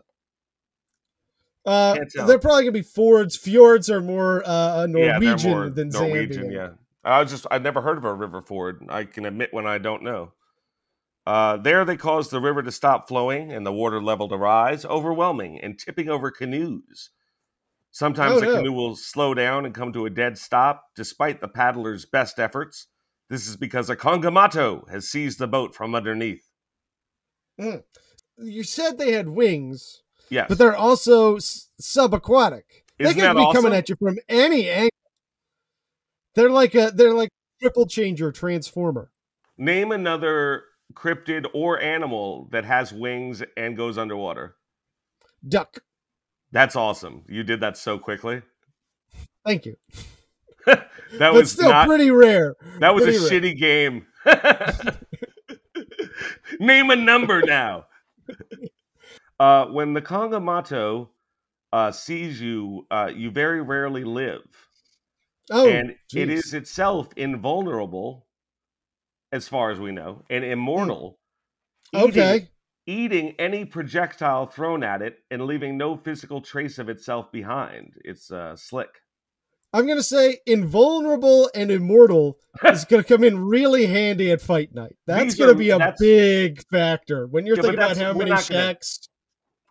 [1.67, 3.35] Uh, they're probably gonna be fjords.
[3.35, 6.45] Fjords are more uh, Norwegian they're more than Norwegian.
[6.45, 6.53] Zambian.
[6.53, 6.69] Yeah,
[7.03, 8.85] I was just I've never heard of a river ford.
[8.89, 10.31] I can admit when I don't know.
[11.25, 14.85] Uh, there, they caused the river to stop flowing and the water level to rise,
[14.85, 17.09] overwhelming and tipping over canoes.
[17.91, 18.55] Sometimes Oh, the no.
[18.55, 22.87] canoe will slow down and come to a dead stop, despite the paddler's best efforts.
[23.29, 26.47] This is because a Congamato has seized the boat from underneath.
[27.57, 32.63] You said they had wings, Yes, but they're also s- subaquatic.
[32.97, 33.63] they Isn't could that be awesome?
[33.63, 34.89] coming at you from any angle.
[36.35, 37.29] They're like a they're like
[37.61, 39.11] triple changer transformer.
[39.57, 40.63] Name another
[40.93, 44.55] cryptid or animal that has wings and goes underwater.
[45.47, 45.79] Duck.
[46.51, 47.23] That's awesome.
[47.27, 48.41] You did that so quickly.
[49.45, 49.75] Thank you.
[50.65, 50.89] That
[51.31, 52.53] but was still not pretty rare.
[52.81, 53.19] That was a rare.
[53.41, 54.05] shitty game.
[56.59, 57.85] Name a number now.
[59.39, 61.09] Uh, when the Congamato
[61.71, 64.45] uh, sees you, uh, you very rarely live.
[65.51, 66.31] Oh, and it jeez.
[66.31, 68.25] is itself invulnerable,
[69.31, 71.19] as far as we know, and immortal.
[71.93, 72.49] eating- okay.
[72.89, 77.93] Eating any projectile thrown at it and leaving no physical trace of itself behind.
[78.05, 78.87] It's uh, slick.
[79.73, 84.95] I'm gonna say invulnerable and immortal is gonna come in really handy at fight night.
[85.05, 88.99] That's gonna be a big factor when you're Yeah, thinking about how many shacks.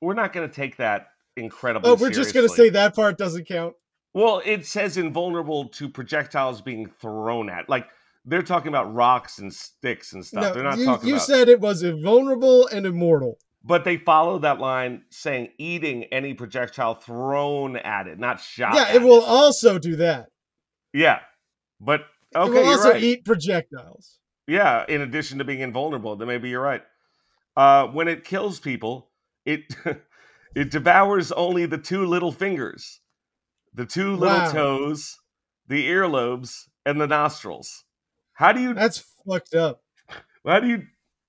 [0.00, 3.46] We're not going to take that incredibly Oh, we're just gonna say that part doesn't
[3.46, 3.74] count.
[4.14, 7.68] Well, it says invulnerable to projectiles being thrown at.
[7.68, 7.86] Like
[8.24, 10.42] they're talking about rocks and sticks and stuff.
[10.42, 11.26] No, they're not you, talking you about.
[11.26, 13.38] said it was invulnerable and immortal.
[13.62, 18.74] but they follow that line saying eating any projectile thrown at it, not shot.
[18.74, 20.28] yeah, it will also do that.
[20.94, 21.20] Yeah,
[21.78, 23.02] but okay, it will you're also right.
[23.02, 24.18] eat projectiles.
[24.46, 26.82] Yeah, in addition to being invulnerable, then maybe you're right.
[27.56, 29.10] Uh, when it kills people,
[29.46, 29.62] it
[30.54, 33.00] it devours only the two little fingers,
[33.72, 34.52] the two little Wow.
[34.52, 35.18] toes,
[35.66, 37.84] the earlobes, and the nostrils.
[38.34, 38.74] How do you?
[38.74, 39.82] That's fucked up.
[40.44, 40.82] How do you?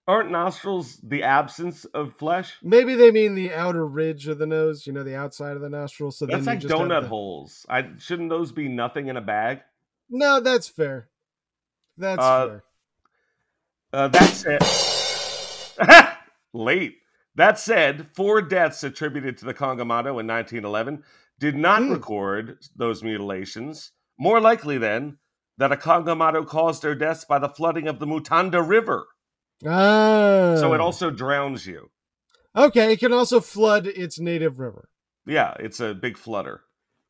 [0.09, 2.53] Aren't nostrils the absence of flesh?
[2.63, 5.69] Maybe they mean the outer ridge of the nose, you know, the outside of the
[5.69, 6.11] nostril.
[6.11, 7.65] So That's then like you just have donut the- holes.
[7.67, 9.63] I shouldn't those be nothing in a bag?
[10.09, 11.09] No, that's fair.
[11.97, 12.63] That's Uh, fair.
[13.91, 16.17] Uh, that said,
[16.53, 16.95] late.
[17.37, 21.03] That said, four deaths attributed to the Congamato in 1911
[21.39, 21.93] did not Hmm.
[21.93, 23.91] record those mutilations.
[24.17, 25.19] More likely, then,
[25.59, 29.05] that a Congamato caused their deaths by the flooding of the Mutanda River.
[29.65, 30.55] Ah.
[30.57, 31.91] So it also drowns you.
[32.55, 34.89] Okay, it can also flood its native river.
[35.27, 36.61] Yeah, it's a big flooder,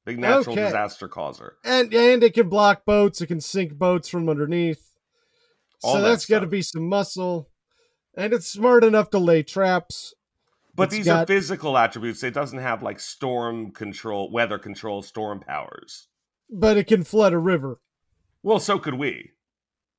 [0.05, 0.65] big natural Okay.
[0.65, 1.57] disaster causer.
[1.63, 4.93] And and it can block boats, it can sink boats from underneath.
[5.83, 7.49] All so that that's got to be some muscle.
[8.15, 10.13] And it's smart enough to lay traps.
[10.77, 12.23] But It's these are physical attributes.
[12.23, 16.07] It doesn't have like storm control, weather control, storm powers.
[16.49, 17.79] but it can flood a river.
[18.43, 19.31] Well, so could we.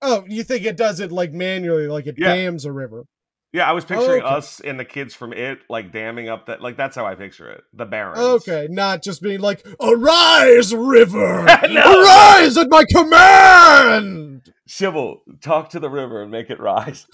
[0.01, 2.35] Oh, you think it does it like manually, like it Yeah.
[2.35, 3.05] dams a river?
[3.53, 4.35] Yeah, I was picturing oh, okay.
[4.37, 7.51] us and the kids from it like damming up that like that's how I picture
[7.51, 7.63] it.
[7.73, 8.19] The barons.
[8.21, 11.45] Okay, not just being like, "Arise, river!
[11.69, 11.81] No.
[12.03, 17.07] Arise at my command, Sybil, talk to the river and make it rise.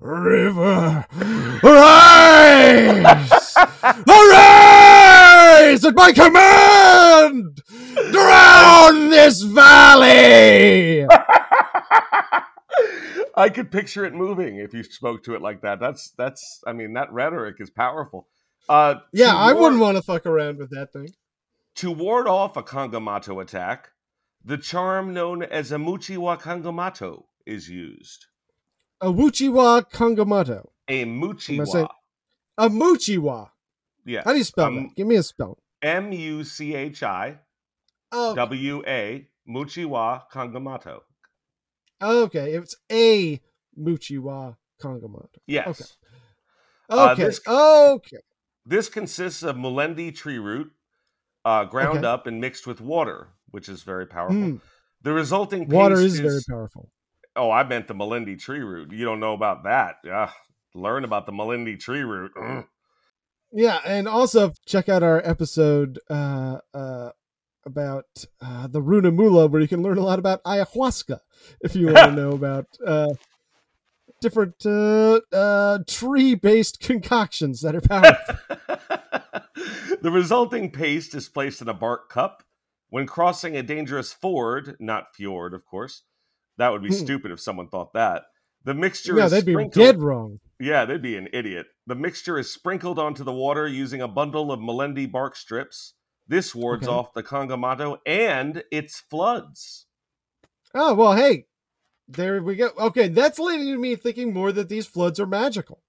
[0.00, 1.06] River!
[1.62, 3.04] Arise!
[4.08, 7.60] Arise at my command!
[8.12, 11.06] Drown this valley!"
[13.36, 15.78] I could picture it moving if you spoke to it like that.
[15.78, 18.26] That's that's I mean that rhetoric is powerful.
[18.68, 21.10] Uh Yeah, I ward- wouldn't want to fuck around with that thing.
[21.76, 23.90] to ward off a Kangamato attack,
[24.44, 28.26] the charm known as a Muchiwa Kangamato is used.
[29.00, 30.66] A Wuchiwa Kangamato.
[30.88, 31.04] A?
[31.04, 31.88] Muchiwa.
[32.58, 33.50] A Muchiwa.
[34.04, 34.24] Yes.
[34.24, 34.96] How do you spell Um, that?
[34.96, 35.58] Give me a spell.
[35.82, 37.38] M U C H I
[38.10, 41.00] Oh, W A Muchiwa Kangamato.
[42.02, 42.54] okay.
[42.54, 43.40] It's a
[43.78, 45.38] Muchiwa Kangamato.
[45.46, 45.66] Yes.
[45.68, 45.84] Okay.
[46.90, 47.24] Uh, Okay.
[47.24, 48.18] this- okay.
[48.66, 50.72] This consists of Melendi tree root,
[51.44, 52.06] uh, ground Okay.
[52.06, 54.36] up and mixed with water, which is very powerful.
[54.36, 54.60] Mm,
[55.02, 56.90] The resulting water is very powerful.
[57.38, 58.92] Oh, I meant the Melendi tree root.
[58.92, 59.96] You don't know about that.
[60.04, 60.30] Yeah.
[60.74, 62.32] Learn about the Melendi tree root.
[62.40, 62.64] Ugh.
[63.52, 67.10] Yeah, and also check out our episode uh, uh,
[67.64, 68.04] about
[68.42, 71.20] uh, the Runamula, where you can learn a lot about ayahuasca
[71.62, 73.08] if you want to know about uh,
[74.20, 78.34] different uh, uh, tree-based concoctions that are powerful.
[80.02, 82.42] the resulting paste is placed in a bark cup.
[82.90, 86.02] When crossing a dangerous ford, not fjord, of course,
[86.58, 86.94] that would be Hmm.
[87.04, 88.24] stupid if someone thought that.
[88.64, 90.40] The mixture no, is they'd be dead wrong.
[90.60, 91.66] Yeah, they'd be an idiot.
[91.86, 95.94] The mixture is sprinkled onto the water using a bundle of Melendi bark strips.
[96.26, 96.92] This wards Okay.
[96.92, 99.86] off the Kangamato and its floods.
[100.74, 101.46] Oh well, hey,
[102.08, 102.70] there we go.
[102.78, 105.80] Okay, that's leading to me thinking more that these floods are magical.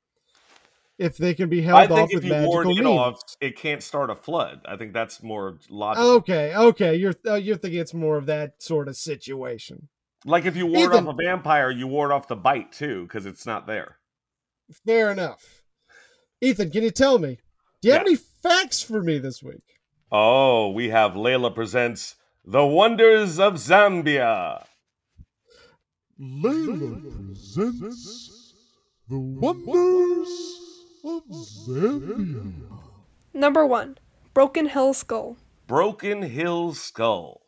[0.97, 2.99] If they can be held I off think with if you ward magical it means.
[2.99, 4.61] off, it can't start a flood.
[4.65, 6.09] I think that's more logical.
[6.15, 9.87] Okay, okay, you're uh, you're thinking it's more of that sort of situation.
[10.29, 13.25] Like if you ward Ethan- off a vampire, you ward off the bite too, because
[13.25, 13.97] it's not there.
[14.85, 15.63] Fair enough.
[16.39, 17.39] Ethan, can you tell me?
[17.81, 19.63] Do you have any facts for me this week?
[20.11, 22.15] Oh, we have Layla presents
[22.45, 24.65] The Wonders of Zambia.
[26.21, 28.53] Layla presents
[29.09, 30.29] the wonders
[31.03, 32.53] of Zambia.
[33.33, 33.97] Number 1.
[34.35, 35.37] Broken Hill Skull.
[35.65, 37.41] Broken Hill Skull.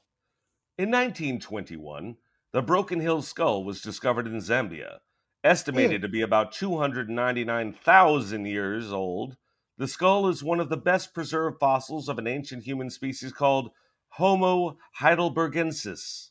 [0.79, 2.17] In 1921,
[2.53, 4.99] the Broken Hill Skull was discovered in Zambia.
[5.43, 9.37] Estimated to be about 299,000 years old,
[9.77, 13.71] the skull is one of the best preserved fossils of an ancient human species called
[14.09, 16.29] Homo heidelbergensis.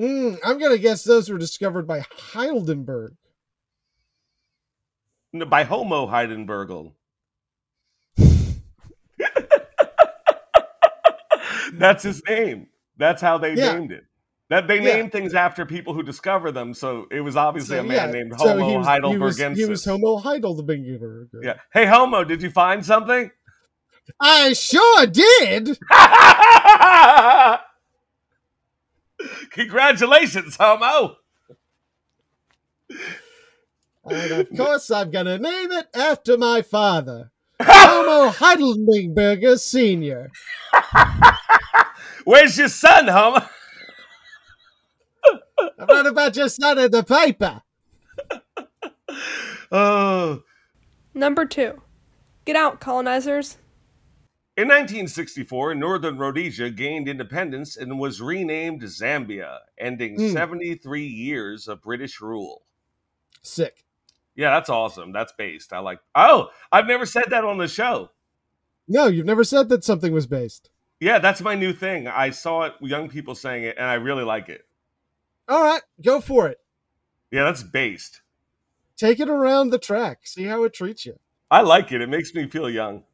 [0.00, 2.00] Mm, I'm gonna guess those were discovered by
[2.32, 3.14] Heidelberg.
[5.32, 6.94] No, By Homo Heidenbergel.
[11.74, 12.68] That's his name.
[12.96, 13.74] That's how they Yeah.
[13.78, 14.04] named it.
[14.50, 14.96] That they Yeah.
[14.96, 18.06] name things after people who discover them, so it was obviously So, a man yeah,
[18.12, 19.56] named so Homo he was, he was, Heidelbergensis.
[19.56, 21.28] he was Homo Heidelberg.
[21.42, 21.54] Yeah.
[21.72, 23.30] Hey Homo, did you find something?
[24.20, 25.78] I sure did.
[29.50, 31.16] Congratulations, Homo.
[34.06, 37.30] And of course, I'm gonna name it after my father,
[37.62, 40.30] Homo Heidelberger Senior.
[42.24, 43.46] Where's your son, Homo?
[45.58, 47.62] I read about your son in the paper.
[49.72, 50.42] Oh.
[51.14, 51.80] Number 2.
[52.44, 53.58] Get out, colonizers.
[54.56, 60.32] In 1964, Northern Rhodesia gained independence and was renamed Zambia, ending Hmm.
[60.32, 62.62] 73 years of British rule.
[63.42, 63.84] Sick.
[64.36, 65.12] Yeah, that's awesome.
[65.12, 65.72] That's based.
[65.72, 65.98] I like.
[66.14, 68.10] Oh, I've never said that on the show.
[68.86, 70.70] No, you've never said that something was based.
[71.00, 72.06] Yeah, that's my new thing.
[72.06, 74.66] I saw it, young people saying it, and I really like it.
[75.48, 76.58] All right, go for it.
[77.30, 78.22] Yeah, that's based.
[78.96, 80.20] Take it around the track.
[80.24, 81.18] See how it treats you.
[81.50, 82.00] I like it.
[82.00, 83.04] It makes me feel young.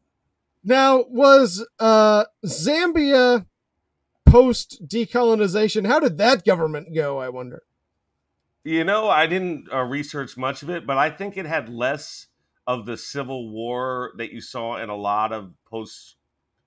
[0.62, 3.46] Now, was uh, Zambia
[4.26, 5.86] post decolonization?
[5.86, 7.18] How did that government go?
[7.18, 7.62] I wonder.
[8.62, 12.26] You know, I didn't uh, research much of it, but I think it had less
[12.66, 16.16] of the civil war that you saw in a lot of post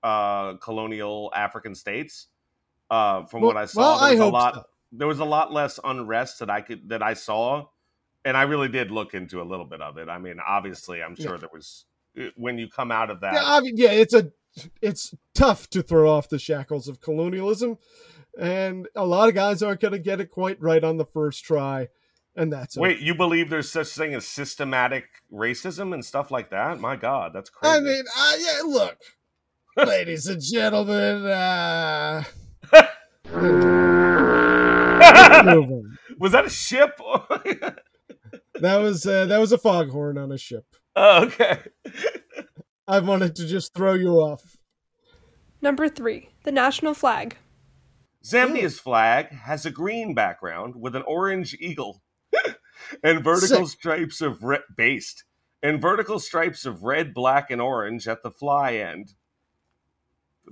[0.02, 2.26] uh, colonial African states.
[2.90, 4.54] Uh, from what I saw, well, I was a hope lot.
[4.54, 4.64] so.
[4.96, 7.66] There was a lot less unrest that I could that I saw,
[8.24, 10.08] and I really did look into a little bit of it.
[10.08, 11.38] I mean, obviously, I'm sure Yeah.
[11.38, 11.84] there was
[12.18, 13.34] uh, when you come out of that.
[13.34, 14.30] Yeah, I mean, yeah, it's a
[14.80, 17.76] it's tough to throw off the shackles of colonialism,
[18.38, 21.44] and a lot of guys aren't going to get it quite right on the first
[21.44, 21.88] try,
[22.36, 22.80] and that's it.
[22.80, 26.78] Wait, you believe there's such thing as systematic racism and stuff like that?
[26.78, 27.74] My God, that's crazy.
[27.76, 28.98] I mean, uh, yeah, look,
[29.88, 32.22] ladies and gentlemen, uh,
[35.54, 35.96] moving.
[36.18, 36.96] was that a ship?
[38.60, 40.64] that was uh, that was a foghorn on a ship.
[40.96, 41.58] oh, okay.
[42.86, 44.58] I wanted to just throw you off.
[45.62, 46.28] Number 3.
[46.42, 47.38] The national flag.
[48.22, 52.02] Zambia's flag has a green background with an orange eagle
[53.02, 53.78] and vertical Sick.
[53.78, 55.24] stripes of red based
[55.62, 59.14] and vertical stripes of red, black, and orange at the fly end.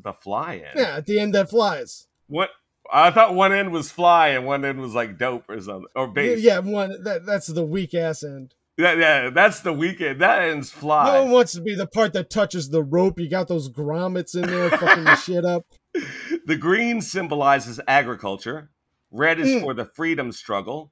[0.02, 0.74] The fly end.
[0.74, 2.08] Yeah, at the end that flies.
[2.28, 2.48] What?
[2.92, 6.08] I thought one end was fly and one end was like dope or something or
[6.08, 6.40] base.
[6.42, 8.54] Yeah, one that that's the weak ass end.
[8.78, 9.30] yeah, yeah.
[9.30, 10.20] That's the weekend.
[10.20, 11.04] That ends fly.
[11.12, 13.18] No one wants to be the part that touches the rope.
[13.20, 15.66] You got those grommets in there fucking the shit up.
[16.46, 18.70] The green symbolizes agriculture,
[19.10, 19.60] red is Mm.
[19.60, 20.90] for the freedom struggle,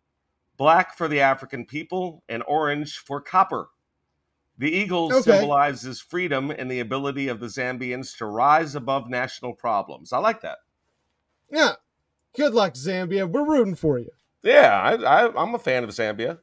[0.58, 3.68] black for the African people, and orange for copper.
[4.58, 5.22] The eagle Okay.
[5.22, 10.12] symbolizes freedom and the ability of the Zambians to rise above national problems.
[10.12, 10.58] I like that.
[11.50, 11.72] Yeah.
[12.36, 13.28] Good luck, Zambia.
[13.28, 14.10] We're rooting for you.
[14.42, 14.94] Yeah, I,
[15.26, 16.38] I, I'm a fan of Zambia.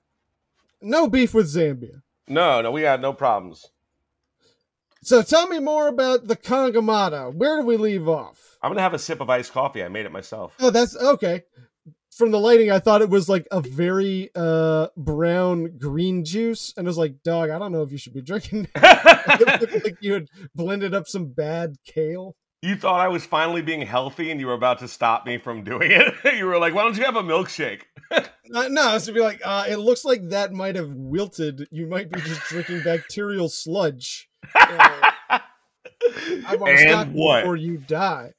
[0.82, 2.02] No beef with Zambia.
[2.28, 3.68] No, no, we got no problems.
[5.02, 7.34] So tell me more about the Congamata.
[7.34, 8.58] Where do we leave off?
[8.62, 9.84] I'm gonna have a sip of iced coffee.
[9.84, 10.54] I made it myself.
[10.60, 11.44] Oh, that's okay.
[12.12, 16.86] from the lighting, I thought it was like a very uh brown green juice, and
[16.86, 19.98] I was like, "Dog, I don't know if you should be drinking." it looked like
[20.02, 22.36] you had blended up some bad kale.
[22.62, 25.64] You thought I was finally being healthy and you were about to stop me from
[25.64, 26.14] doing it.
[26.38, 27.82] you were like, why don't you have a milkshake?
[28.56, 31.68] Uh, no, it's to be like, uh, it looks like that might have wilted.
[31.70, 34.30] You might be just drinking bacterial sludge.
[34.56, 37.42] Uh, I want to stop and what?
[37.42, 38.32] before you die.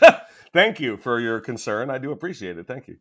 [0.52, 1.88] Thank you for your concern.
[1.88, 2.66] I do appreciate it.
[2.66, 2.98] Thank you.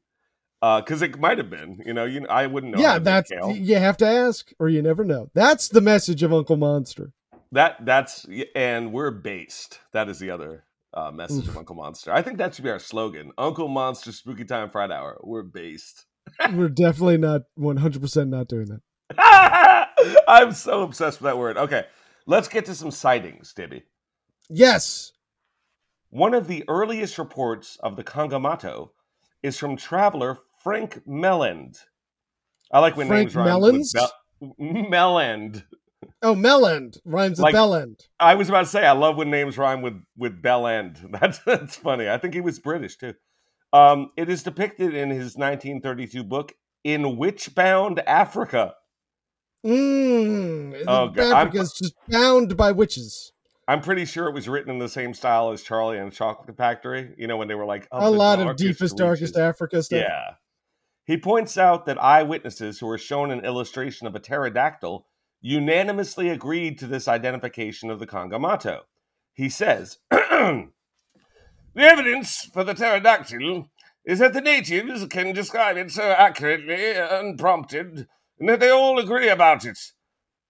[0.61, 2.81] Because it might have been, you know, you I wouldn't know.
[2.81, 5.29] yeah, that's you have to ask, or you never know.
[5.33, 7.11] That's the message of Uncle Monster.
[7.53, 7.85] That.
[7.85, 9.79] That's and we're based.
[9.93, 12.11] That is the other uh, message of Uncle Monster.
[12.11, 15.19] I think that should be our slogan: Uncle Monster Spooky Time Fright Hour.
[15.23, 16.05] We're based.
[16.53, 18.81] We're definitely not one hundred percent not doing that.
[20.27, 21.57] I'm so obsessed with that word.
[21.57, 21.85] Okay,
[22.25, 23.83] let's get to some sightings, Dibby.
[24.49, 25.13] Yes,
[26.09, 28.89] One of the earliest reports of the Kangamato
[29.41, 31.77] is from traveler Frank Melland.
[32.71, 33.93] I like when Frank names rhyme Mellons?
[34.39, 35.63] with Melland.
[36.23, 37.99] Oh, Melland rhymes with Like- Bellend.
[38.19, 40.97] I was about to say I love when names rhyme with with Bell End.
[41.11, 42.09] That's that's funny.
[42.09, 43.13] I think he was British too.
[43.73, 48.75] Um, it is depicted in his 1932 book in Witchbound Africa.
[49.65, 53.31] Mm, Oh, God, I'm- Africa's just bound by witches.
[53.67, 56.55] I'm pretty sure it was written in the same style as Charlie and the Chocolate
[56.57, 57.15] Factory.
[57.17, 59.37] You know when they were like A lot of deepest, darkest.
[59.37, 59.99] Africa stuff.
[59.99, 60.31] Yeah.
[61.05, 65.05] He points out that eyewitnesses who were shown an illustration of a pterodactyl
[65.43, 68.79] unanimously agreed to this identification of the Kangamato.
[69.33, 70.69] He says, The
[71.75, 73.69] evidence for the pterodactyl
[74.05, 78.07] is that the natives can describe it so accurately, unprompted,
[78.39, 79.77] and that they all agree about it.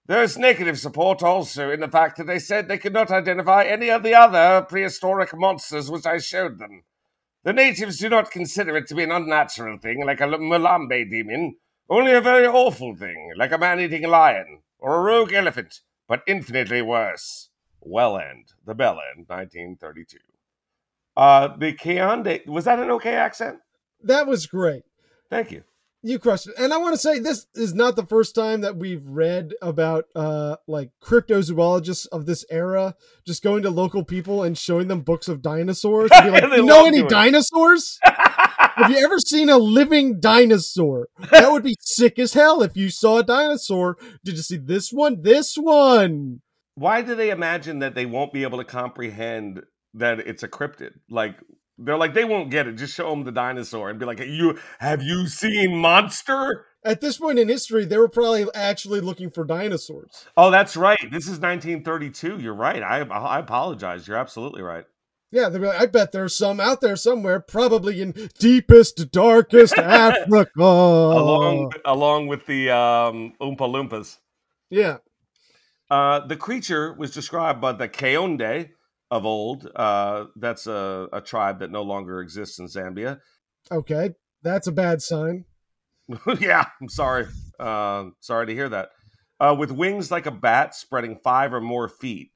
[0.06, 3.64] There is negative support also in the fact that they said they could not identify
[3.64, 6.84] any of the other prehistoric monsters which I showed them.
[7.42, 11.56] The natives do not consider it to be an unnatural thing like a Mulambe demon,
[11.90, 16.22] only a very awful thing like a man eating lion or a rogue elephant, but
[16.26, 17.48] infinitely worse.
[17.80, 20.18] Well End, The Bell End, 1932.
[21.16, 23.60] Uh, the Kaonde, was that an okay accent?
[24.02, 24.82] That was great.
[25.30, 25.64] Thank you.
[26.02, 26.54] You crushed it.
[26.58, 30.04] And I want to say this is not the first time that we've read about
[30.14, 32.94] uh like cryptozoologists of this era
[33.26, 36.10] just going to local people and showing them books of dinosaurs.
[36.12, 37.98] And be like, you know any it." dinosaurs?
[38.74, 41.08] Have you ever seen a living dinosaur?
[41.30, 43.96] That would be sick as hell if you saw a dinosaur.
[44.24, 45.22] Did you see this one?
[45.22, 46.40] This one.
[46.74, 49.62] Why do they imagine that they won't be able to comprehend
[49.94, 50.94] that it's a cryptid?
[51.08, 51.36] Like,
[51.78, 52.76] they're like, they won't get it.
[52.76, 56.66] Just show them the dinosaur and be like, you have you seen Monster?
[56.84, 60.26] At this point in history, they were probably actually looking for dinosaurs.
[60.36, 60.98] Oh, that's right.
[61.10, 62.40] This is 1932.
[62.40, 62.82] You're right.
[62.82, 64.06] I I apologize.
[64.06, 64.84] You're absolutely right.
[65.30, 69.76] Yeah, they'd be like, I bet there's some out there somewhere, probably in deepest, darkest
[69.78, 70.50] Africa.
[70.62, 74.18] Along along with the um, Oompa Loompas.
[74.70, 74.98] yeah.
[75.90, 78.70] Uh, the creature was described by the Kaonde
[79.10, 79.70] of old.
[79.76, 83.20] Uh, that's a, a tribe that no longer exists in Zambia.
[83.70, 84.10] Okay.
[84.42, 85.44] That's a bad sign.
[86.40, 87.26] yeah, I'm sorry.
[87.60, 88.90] Uh, sorry to hear that.
[89.38, 92.30] Uh, with wings like a bat spreading five or more feet,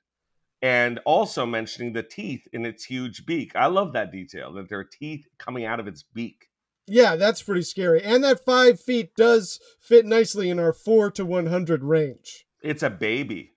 [0.62, 3.54] and also mentioning the teeth in its huge beak.
[3.54, 6.48] I love that detail that there are teeth coming out of its beak.
[6.86, 8.02] Yeah, that's pretty scary.
[8.02, 12.46] And that five feet does fit nicely in our four to 100 range.
[12.62, 13.52] It's a baby.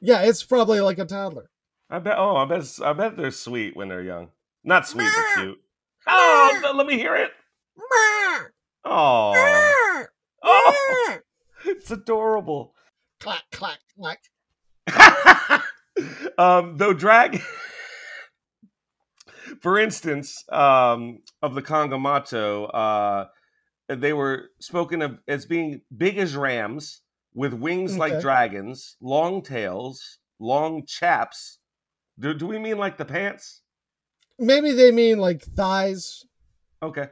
[0.00, 1.50] Yeah, it's probably like a toddler.
[1.88, 2.16] I bet.
[2.18, 2.66] Oh, I bet.
[2.84, 4.28] I bet they're sweet when they're young.
[4.62, 5.58] Not sweet, but cute.
[6.06, 7.30] Oh, th- let me hear it.
[8.84, 10.04] Oh,
[10.42, 11.18] oh,
[11.64, 12.74] it's adorable.
[13.20, 14.20] Clack, clack, clack.
[16.38, 17.40] um, though drag,
[19.60, 23.26] for instance, um, of the Kangamato, uh,
[23.88, 27.02] they were spoken of as being big as rams,
[27.34, 31.58] with wings like dragons, long tails, long chaps.
[32.18, 33.62] Do, do we mean like the pants?
[34.38, 36.24] Maybe they mean like thighs.
[36.82, 37.08] Okay.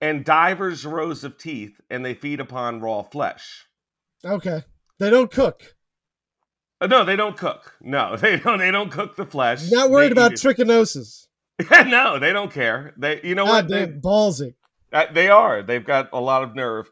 [0.00, 3.66] And divers rows of teeth, and they feed upon raw flesh.
[4.24, 4.62] Okay.
[4.98, 5.75] They don't cook.
[6.80, 7.74] Uh, no, they don't cook.
[7.80, 8.58] No, they don't.
[8.58, 9.70] They don't cook the flesh.
[9.70, 11.26] Not worried They about trichinosis.
[11.88, 12.92] no, they don't care.
[12.98, 13.62] They, you know what?
[13.62, 14.54] God They, damn, ballsy.
[14.92, 15.62] uh, they are.
[15.62, 16.90] They've got a lot of nerve.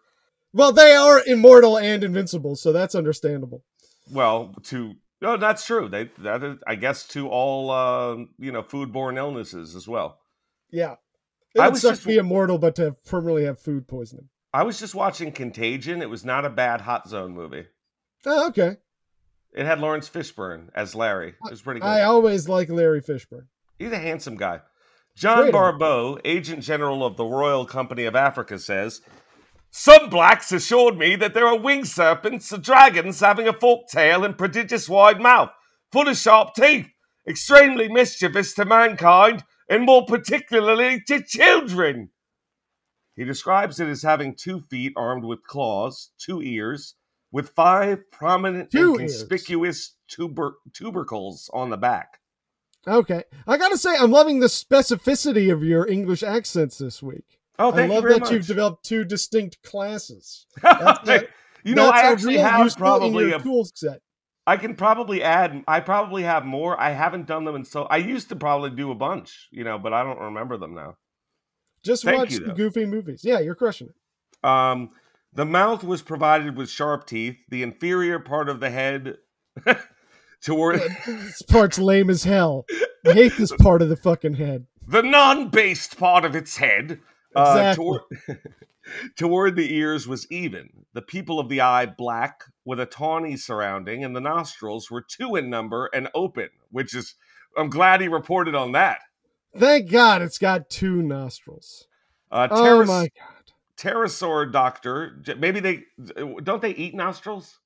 [0.54, 3.62] Well, they are immortal and invincible, so that's understandable.
[4.10, 5.88] Well, to no, that's true.
[5.88, 10.18] They, that is, I guess, to all uh, you know, foodborne illnesses as well.
[10.70, 10.94] Yeah.
[11.54, 14.28] It I would suck just- to be immortal, but to permanently have food poisoning.
[14.52, 16.00] I was just watching Contagion.
[16.02, 17.66] It was not a bad hot zone movie.
[18.24, 18.76] Oh, okay.
[19.54, 21.28] It had Laurence Fishburne as Larry.
[21.28, 21.86] It was pretty good.
[21.86, 23.46] I always like Larry Fishburne.
[23.78, 24.60] He's a handsome guy.
[25.16, 25.52] John Great.
[25.52, 29.00] Barbot, Agent General of the Royal Company of Africa, says
[29.70, 34.36] Some blacks assured me that there are winged serpents dragons having a forked tail and
[34.36, 35.50] prodigious wide mouth,
[35.92, 36.88] full of sharp teeth,
[37.28, 42.10] extremely mischievous to mankind, and more particularly to children.
[43.14, 46.96] He describes it as having two feet armed with claws, two ears,
[47.34, 49.18] with five prominent Two and ears.
[49.18, 52.20] conspicuous tuber- tubercles on the back.
[52.86, 53.24] Okay.
[53.44, 57.40] I gotta say, I'm loving the specificity of your English accents this week.
[57.58, 58.30] Oh, I love you very that much.
[58.30, 60.46] you've developed two distinct classes.
[60.62, 61.28] that-
[61.64, 64.00] you know, I actually have probably a, tool set.
[64.46, 65.64] I can probably add.
[65.66, 66.78] I probably have more.
[66.78, 69.78] I haven't done them, and so I used to probably do a bunch, you know,
[69.78, 70.98] but I don't remember them now.
[71.82, 73.22] Just Thank watch you, goofy movies.
[73.24, 74.46] Yeah, you're crushing it.
[74.46, 74.90] Um,
[75.34, 77.36] the mouth was provided with sharp teeth.
[77.48, 79.16] The inferior part of the head
[80.42, 82.66] toward This part's lame as hell.
[83.06, 84.66] I hate this part of the fucking head.
[84.86, 87.00] the non-based part of its head
[87.36, 87.84] uh, Exactly.
[87.84, 88.00] toward,
[89.16, 90.68] toward the ears was even.
[90.92, 95.36] The pupil of the eye black with a tawny surrounding, and the nostrils were two
[95.36, 97.14] in number and open, which is.
[97.56, 98.98] I'm glad he reported on that.
[99.56, 101.86] Thank God it's got two nostrils.
[102.32, 103.33] Uh, Oh my God.
[103.78, 105.20] Pterosaur doctor.
[105.38, 105.84] Maybe they
[106.42, 107.58] don't they eat nostrils?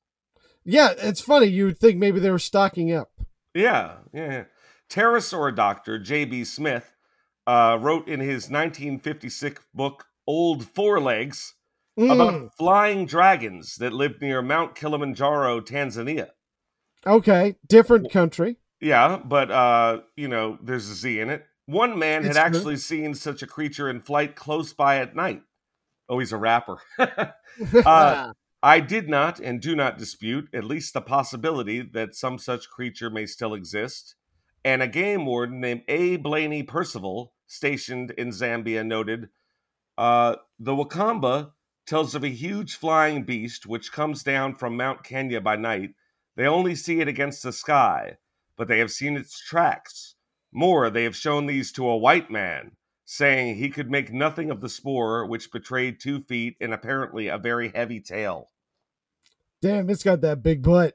[0.64, 1.46] Yeah, it's funny.
[1.46, 3.10] You would think maybe they were stocking up.
[3.54, 4.30] Yeah, yeah.
[4.30, 4.44] yeah.
[4.90, 6.44] Pterosaur doctor J.B.
[6.44, 6.94] Smith
[7.46, 11.52] uh, wrote in his 1956 book Old Fourlegs
[11.98, 16.28] Mm, about flying dragons that lived near Mount Kilimanjaro, Tanzania.
[17.04, 18.56] okay, different country.
[18.80, 21.44] Yeah, but uh, you know, there's a Z in it.
[21.66, 22.44] One man had It's true.
[22.46, 25.42] actually seen such a creature in flight close by at night.
[26.08, 26.78] Oh, he's a rapper.
[27.84, 28.32] Uh,
[28.62, 33.10] I did not and do not dispute at least the possibility that some such creature
[33.10, 34.16] may still exist.
[34.64, 36.16] And a game warden named A.
[36.16, 39.28] Blaney Percival, stationed in Zambia, noted
[39.96, 41.52] uh, the Wakamba
[41.86, 45.94] tells of a huge flying beast which comes down from Mount Kenya by night.
[46.36, 48.18] They only see it against the sky,
[48.56, 50.16] but they have seen its tracks.
[50.52, 52.72] More, they have shown these to a white man,
[53.10, 57.38] saying he could make nothing of the spoor which betrayed two feet and apparently a
[57.38, 58.50] very heavy tail.
[59.62, 60.94] Damn, it's got that big butt.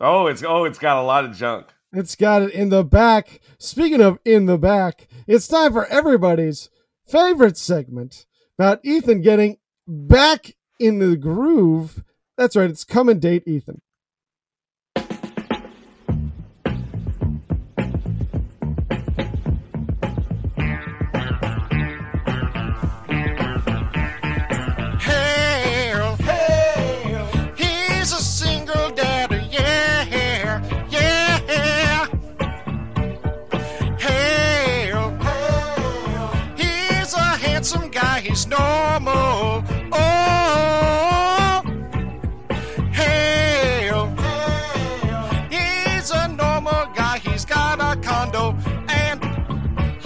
[0.00, 1.66] Oh, it's oh, it's got a lot of junk.
[1.92, 3.40] It's got it in the back.
[3.58, 6.70] Speaking of in the back, it's time for everybody's
[7.06, 8.24] favorite segment
[8.58, 12.02] about Ethan getting back in the groove.
[12.38, 13.82] That's right, it's come and date Ethan.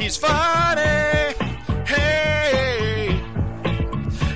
[0.09, 1.35] He's funny.
[1.85, 3.21] Hey.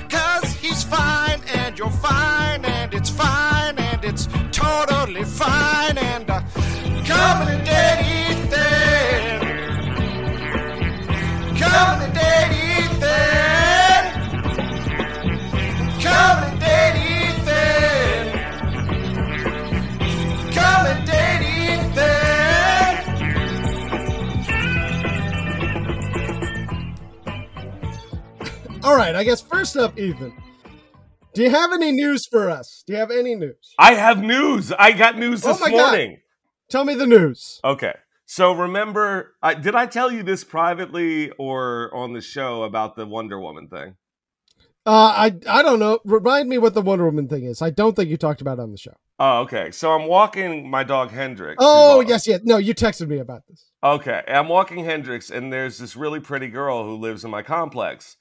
[0.07, 5.82] Cause he's fine and you're fine and it's fine and it's totally fine
[29.03, 30.33] right, I guess first up, Ethan.
[31.33, 32.83] Do you have any news for us?
[32.85, 33.73] Do you have any news?
[33.79, 34.71] I have news.
[34.71, 35.77] I got news Oh this my God.
[35.77, 36.19] morning.
[36.69, 37.59] Tell me the news.
[37.63, 37.93] Okay.
[38.25, 43.05] So remember, I, did I tell you this privately or on the show about the
[43.05, 43.95] Wonder Woman thing?
[44.85, 45.99] Uh, I I don't know.
[46.03, 47.61] Remind me what the Wonder Woman thing is.
[47.61, 48.93] I don't think you talked about it on the show.
[49.17, 49.71] Oh, okay.
[49.71, 51.55] So I'm walking my dog Hendrix.
[51.59, 52.41] Oh yes, yes.
[52.43, 53.65] No, you texted me about this.
[53.81, 58.17] Okay, I'm walking Hendrix, and there's this really pretty girl who lives in my complex,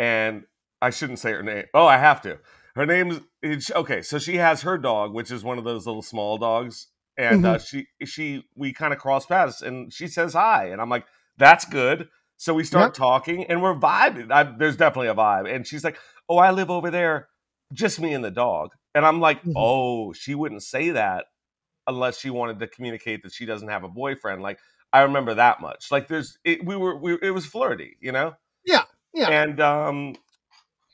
[0.00, 0.44] and
[0.80, 1.66] I shouldn't say her name.
[1.74, 2.38] Oh, I have to.
[2.74, 3.20] Her name's
[3.70, 4.00] okay.
[4.00, 6.86] So she has her dog, which is one of those little small dogs,
[7.18, 10.88] and uh, she she we kind of cross paths, and she says hi, and I'm
[10.88, 11.04] like,
[11.36, 12.08] that's good.
[12.38, 12.94] So we start Yep.
[12.94, 14.32] talking, and we're vibing.
[14.32, 15.98] I, there's definitely a vibe, and she's like,
[16.30, 17.28] oh, I live over there,
[17.74, 19.52] just me and the dog, and I'm like, Mhm.
[19.56, 21.26] oh, she wouldn't say that
[21.86, 24.40] unless she wanted to communicate that she doesn't have a boyfriend.
[24.40, 24.58] Like
[24.92, 25.90] I remember that much.
[25.90, 28.34] Like there's it, we were we it was flirty, you know.
[28.64, 28.84] Yeah,
[29.14, 29.28] yeah.
[29.28, 30.14] And um,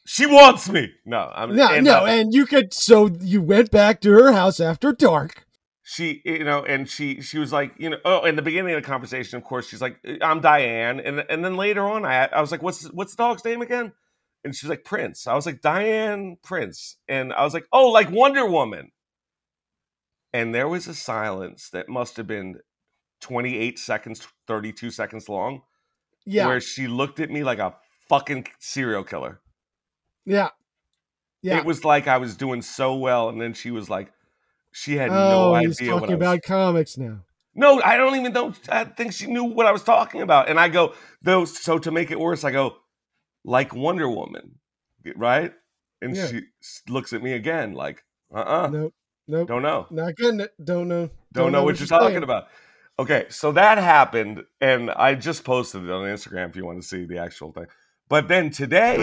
[0.06, 0.92] she wants me.
[1.04, 2.72] No, I'm No, and, no, uh, and you could.
[2.72, 5.44] So you went back to her house after dark.
[5.88, 8.82] she you know and she she was like you know oh in the beginning of
[8.82, 12.40] the conversation of course she's like i'm diane and and then later on i i
[12.40, 13.92] was like what's what's the dog's name again
[14.42, 18.10] and she's like prince i was like diane prince and i was like oh like
[18.10, 18.90] wonder woman
[20.32, 22.56] and there was a silence that must have been
[23.20, 25.62] 28 seconds 32 seconds long
[26.24, 26.48] Yeah.
[26.48, 27.74] where she looked at me like a
[28.08, 29.40] fucking serial killer
[30.24, 30.48] yeah.
[31.42, 31.58] Yeah.
[31.58, 34.12] it was like i was doing so well and then she was like
[34.76, 35.14] she had oh,
[35.52, 37.20] no he's idea what talking I was about comics now.
[37.54, 38.52] No, I don't even know.
[38.68, 40.50] I think she knew what I was talking about.
[40.50, 40.92] And I go,
[41.22, 42.76] though, so to make it worse, I go,
[43.42, 44.58] like Wonder Woman,
[45.16, 45.54] right?
[46.02, 46.26] And Yeah.
[46.26, 46.42] she
[46.86, 48.04] looks at me again, like,
[48.34, 48.94] uh uh Nope.
[49.26, 49.48] Nope.
[49.48, 49.86] don't know.
[49.90, 50.52] Not getting it.
[50.62, 51.08] Don't know.
[51.32, 52.48] Don't, know, what you're talking about.
[52.98, 56.86] Okay, so that happened, and I just posted it on Instagram if you want to
[56.86, 57.66] see the actual thing.
[58.08, 58.98] But then today,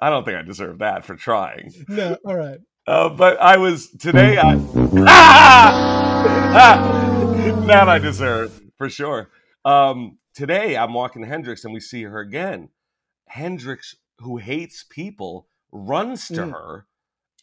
[0.00, 1.72] I don't think I deserve that for trying.
[1.88, 2.16] No.
[2.24, 2.58] All right.
[2.86, 4.38] Uh, but I was today.
[4.38, 4.54] I
[5.08, 7.04] ah!
[7.68, 9.30] That I deserve for sure.
[9.64, 12.70] Um, today I'm walking Hendrix and we see her again.
[13.28, 16.52] Hendrix, who hates people, runs to Mm.
[16.52, 16.86] her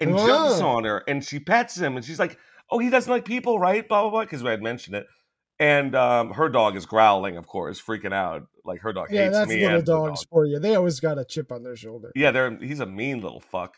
[0.01, 0.67] and jumps Oh.
[0.67, 2.39] on her and she pets him and she's like,
[2.71, 4.21] "Oh, he doesn't like people, right?" Blah blah blah.
[4.21, 5.05] Because we had mentioned it.
[5.59, 8.47] And um, her dog is growling, of course, freaking out.
[8.65, 10.27] Like her dog Yeah, hates that's me little and the dogs dog.
[10.29, 10.59] for you.
[10.59, 12.11] They always got a chip on their shoulder.
[12.15, 13.77] Yeah, they're he's a mean little fuck.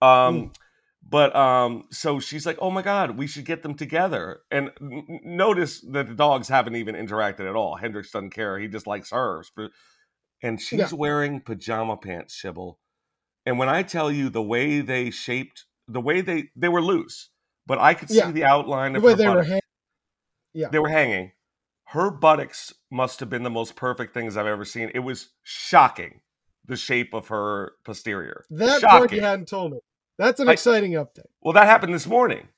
[0.00, 0.52] Um,
[1.02, 5.20] but um, so she's like, "Oh my god, we should get them together." And n-
[5.24, 7.76] notice that the dogs haven't even interacted at all.
[7.76, 9.42] Hendrix doesn't care; he just likes her.
[10.42, 10.88] And she's Yeah.
[10.92, 12.78] wearing pajama pants, Shibble.
[13.44, 17.30] And when I tell you the way they shaped, the way they they were loose,
[17.66, 18.30] but I could see Yeah.
[18.30, 19.62] the outline The of way her they were hanging.
[20.54, 20.68] Yeah.
[20.70, 21.32] They were hanging.
[21.86, 24.90] Her buttocks must have been the most perfect things I've ever seen.
[24.94, 26.20] It was shocking,
[26.64, 28.44] the shape of her posterior.
[28.50, 28.98] That shocking.
[28.98, 29.78] part you hadn't told me.
[30.18, 31.26] That's an I- exciting update.
[31.40, 32.48] Well, that happened this morning.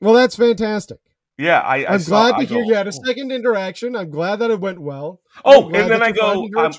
[0.00, 0.98] Well, that's fantastic.
[1.38, 1.84] Yeah, I.
[1.84, 3.96] I I'm saw- glad to I hear go, you had a "Oh." second interaction.
[3.96, 5.20] I'm glad that it went well.
[5.44, 6.72] Oh, and then I go, um.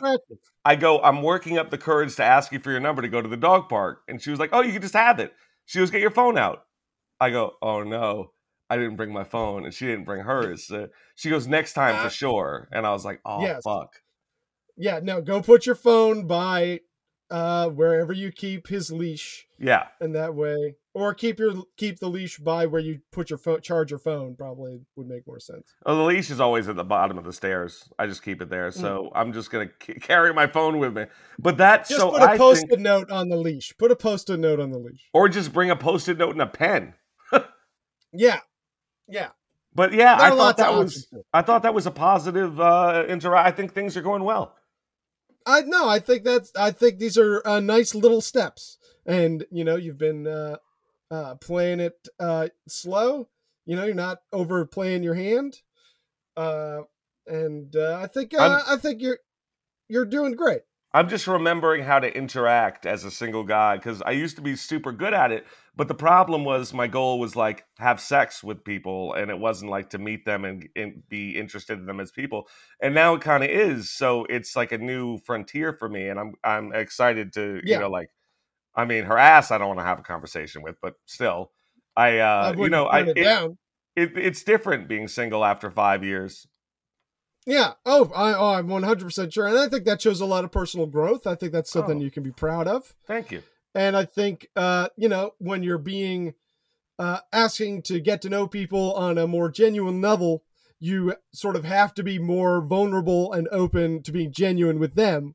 [0.64, 1.02] I go.
[1.02, 3.36] I'm working up the courage to ask you for your number to go to the
[3.38, 5.34] dog park, and she was like, "Oh, you can just have it."
[5.66, 6.66] She goes, "Get your phone out."
[7.20, 8.32] I go, "Oh no,
[8.74, 12.04] I didn't bring my phone, and she didn't bring hers." Uh, she goes, "Next time
[12.04, 13.62] for sure," and I was like, "Oh Yes.
[13.64, 14.02] fuck."
[14.76, 16.80] Yeah, no, go put your phone by
[17.30, 22.10] uh wherever you keep his leash, Yeah, and that way, or keep your keep the
[22.10, 24.36] leash by where you put your phone, charge your phone.
[24.36, 25.74] Probably would make more sense.
[25.86, 27.90] well, the leash is always at the bottom of the stairs.
[27.98, 31.06] I just keep it there, so I'm just gonna c- carry my phone with me.
[31.40, 33.74] But that's Just so put a I post-it think, note on the leash.
[33.78, 35.10] Put a post-it note on the leash.
[35.14, 36.94] or just bring a post-it note and a pen.
[38.16, 38.42] Yeah,
[39.08, 39.30] yeah.
[39.76, 41.24] But yeah, There I thought that was options.
[41.34, 43.48] I thought that was a positive uh interact.
[43.48, 44.56] I think things are going well.
[45.46, 49.64] I no, I think that's I think these are uh, nice little steps, and you
[49.64, 50.58] know you've been uh,
[51.12, 53.28] uh, playing it uh, slow.
[53.66, 55.60] You know you're not overplaying your hand,
[56.38, 56.82] uh,
[57.28, 59.20] and uh, I think uh, I think you're
[59.90, 60.62] you're doing great.
[60.96, 64.56] I'm just remembering how to interact as a single guy because I used to be
[64.56, 65.46] super good at it.
[65.76, 69.72] But the problem was my goal was like have sex with people, and it wasn't
[69.72, 72.48] like to meet them and, and be interested in them as people.
[72.80, 73.90] And now it kind of is.
[73.90, 77.74] So it's like a new frontier for me, and I'm I'm excited to Yeah.
[77.74, 78.10] you know like,
[78.76, 81.52] I mean, her ass I don't want to have a conversation with, but still,
[81.98, 83.34] I I uh you know I it,
[83.96, 86.48] it, it's different being single after five years.
[87.46, 87.74] Yeah.
[87.86, 90.52] Oh, I, oh, I'm 100 percent sure, and I think that shows a lot of
[90.52, 91.28] personal growth.
[91.28, 92.02] I think that's something Oh.
[92.02, 92.94] you can be proud of.
[93.08, 93.44] Thank you.
[93.76, 96.36] and i think uh you know when you're being
[97.00, 100.44] uh asking to get to know people on a more genuine level
[100.80, 105.34] you sort of have to be more vulnerable and open to being genuine with them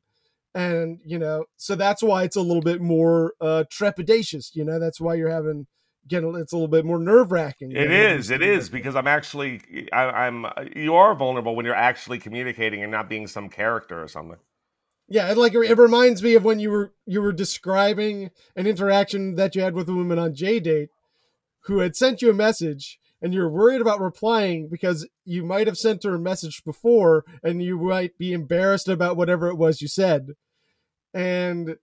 [0.55, 4.79] and you know so that's why it's a little bit more uh trepidatious you know
[4.79, 5.67] that's why you're having
[6.11, 8.29] it's a little bit more nerve-wracking It is.
[8.29, 10.45] It is because I'm actually I, I'm.
[10.75, 14.37] You are vulnerable when you're actually communicating and not being some character or something.
[15.07, 19.35] Yeah, it like it reminds me of when you were you were describing an interaction
[19.35, 20.89] that you had with a woman on JDate
[21.61, 25.77] who had sent you a message and you're worried about replying because you might have
[25.77, 29.87] sent her a message before and you might be embarrassed about whatever it was you
[29.87, 30.29] said.
[31.13, 31.77] And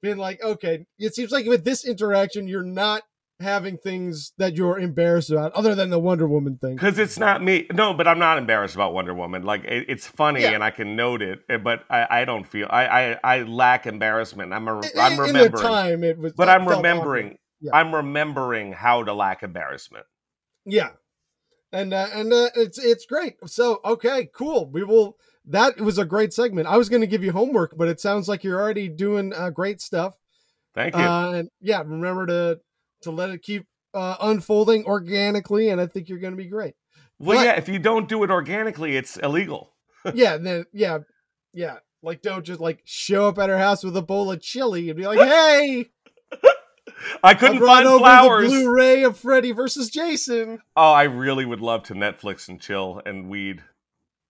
[0.00, 3.02] being like, okay, it seems like with this interaction you're not
[3.40, 6.74] having things that you're embarrassed about other than the Wonder Woman thing.
[6.74, 7.66] Because it's not me.
[7.72, 9.42] No, but I'm not embarrassed about Wonder Woman.
[9.42, 10.52] Like it, it's funny Yeah.
[10.52, 13.86] and I can note it, eh, but I, I don't feel I, I I lack
[13.86, 14.52] embarrassment.
[14.52, 17.38] I'm a, In- I'm in the remembering, time it was but I'm remembering.
[17.60, 17.72] Yeah.
[17.74, 20.06] I'm remembering how to lack embarrassment.
[20.64, 20.90] Yeah,
[21.72, 23.34] and uh, and uh, it's it's great.
[23.46, 24.70] So okay, cool.
[24.70, 25.16] We will.
[25.50, 26.68] That was a great segment.
[26.68, 29.48] I was going to give you homework, but it sounds like you're already doing uh,
[29.50, 30.14] great stuff.
[30.74, 31.00] Thank you.
[31.00, 32.60] Uh, and yeah, remember to
[33.02, 36.74] to let it keep uh, unfolding organically, and I think you're going to be great.
[37.18, 39.74] Well, But- yeah, if you don't do it organically, it's illegal.
[40.14, 40.98] yeah, then yeah,
[41.52, 41.78] yeah.
[42.02, 44.96] Like don't just like show up at her house with a bowl of chili and
[44.96, 45.90] be like, "Hey,
[47.24, 48.50] I couldn't find over flowers.
[48.50, 53.02] the Blu-ray of Freddy versus Jason." Oh, I really would love to Netflix and chill
[53.04, 53.64] and weed.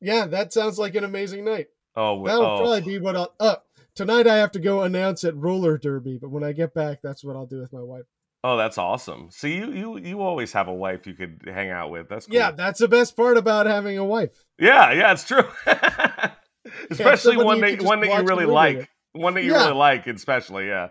[0.01, 1.66] Yeah, that sounds like an amazing night.
[1.95, 2.59] Oh, That'll oh.
[2.59, 3.35] probably be what I'll.
[3.39, 3.57] Uh,
[3.95, 7.23] tonight I have to go announce at roller derby, but when I get back, that's
[7.23, 8.07] what I'll do with my wife.
[8.45, 9.28] Oh, that's awesome.
[9.30, 12.09] So you you you always have a wife you could hang out with.
[12.09, 12.34] That's cool.
[12.36, 14.45] Yeah, that's the best part about having a wife.
[14.59, 15.45] yeah, yeah, it's true.
[16.91, 18.89] especially somebody one that one that you really like, with.
[19.12, 19.64] one that you Yeah.
[19.66, 20.66] really like, especially.
[20.68, 20.89] Yeah.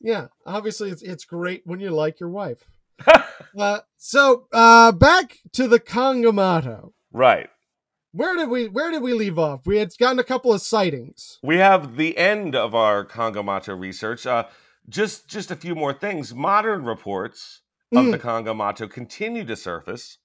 [0.00, 2.62] Yeah, obviously it's it's great when you like your wife.
[3.58, 6.92] uh, so uh, back to the Kangamato.
[7.12, 7.48] Right.
[8.12, 9.66] Where did we where did we leave off?
[9.66, 11.38] We had gotten a couple of sightings.
[11.42, 14.26] We have the end of our Kangamato research.
[14.26, 14.44] Uh,
[14.88, 16.34] just just a few more things.
[16.34, 17.62] Modern reports
[17.94, 18.10] of Mm.
[18.12, 20.18] the Kangamato continue to surface.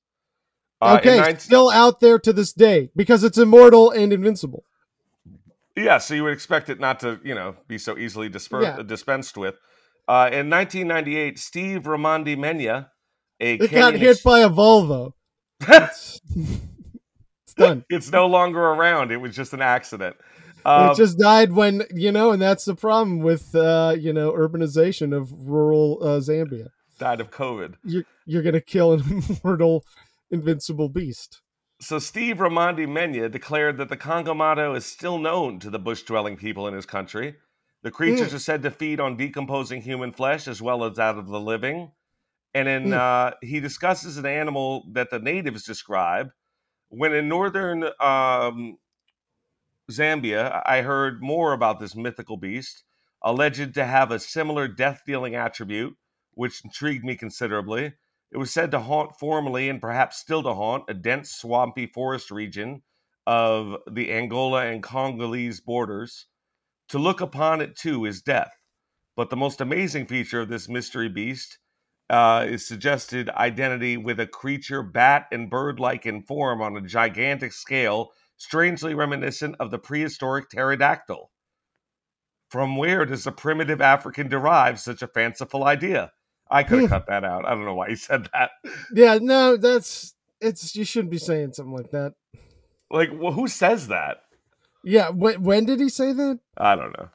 [0.82, 4.64] Uh, okay, 19 still out there to this day because it's immortal and invincible.
[5.76, 8.82] Yeah, so you would expect it not to, you know, be so easily disper- Yeah.
[8.84, 9.56] dispensed with.
[10.08, 12.88] Uh, in 1998, Steve Romandi Menya,
[13.40, 15.14] a It got hit ex- by a Volvo.
[17.44, 17.84] It's done.
[17.90, 19.12] it's no longer around.
[19.12, 20.16] It was just an accident.
[20.70, 24.32] Um, it just died when you know, and that's the problem with uh, you know
[24.34, 26.68] urbanization of rural uh, Zambia.
[27.00, 27.76] died of COVID.
[27.84, 29.84] You're you're gonna kill an immortal,
[30.32, 31.42] invincible beast.
[31.82, 36.68] So Steve Romandi Menya declared that the Kangamato is still known to the bush-dwelling people
[36.68, 37.36] in his country.
[37.84, 38.36] The creatures Mm.
[38.36, 41.92] are said to feed on decomposing human flesh as well as that of the living.
[42.54, 42.94] And in Mm.
[42.94, 46.32] uh, he discusses an animal that the natives describe.
[46.90, 48.78] When in northern um,
[49.90, 52.84] Zambia, I heard more about this mythical beast,
[53.24, 55.96] alleged to have a similar death-dealing attribute,
[56.34, 57.94] which intrigued me considerably.
[58.32, 62.30] It was said to haunt formerly and perhaps still to haunt a dense swampy forest
[62.30, 62.84] region
[63.26, 66.28] of the Angola and Congolese borders.
[66.90, 68.52] To look upon it too is death.
[69.16, 71.60] But the most amazing feature of this mystery beast
[72.10, 76.82] uh, is suggested identity with a creature bat and bird like in form on a
[76.82, 81.30] gigantic scale, strangely reminiscent of the prehistoric pterodactyl.
[82.50, 86.12] From where does a primitive African derive such a fanciful idea?
[86.50, 86.96] I could have hmm.
[86.96, 87.46] cut that out.
[87.46, 88.50] I don't know why he said that.
[88.92, 90.76] Yeah, no, that's it's.
[90.76, 92.16] You shouldn't be saying something like that.
[92.90, 94.22] Like, well, who says that?
[94.84, 96.40] Yeah, when when did he say that?
[96.58, 97.10] I don't know.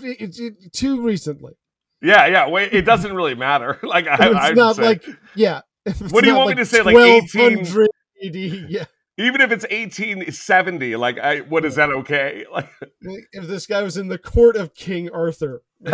[0.00, 1.54] It- it- too recently.
[2.00, 2.48] Yeah, yeah.
[2.48, 3.78] Wait, it doesn't really matter.
[3.82, 5.04] Like, I, it's I not say, like
[5.34, 5.62] yeah.
[6.10, 7.58] What do you want me to say, like 18?
[7.58, 7.88] 1200
[8.24, 8.84] AD, Yeah,
[9.20, 12.44] even if it's eighteen seventy, like, I what is that okay?
[12.52, 12.68] Like,
[13.32, 15.62] if this guy was in the court of King Arthur.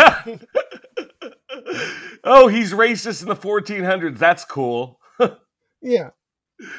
[2.24, 4.18] oh, he's racist in the fourteen hundreds.
[4.20, 5.00] That's cool.
[5.82, 6.10] Yeah,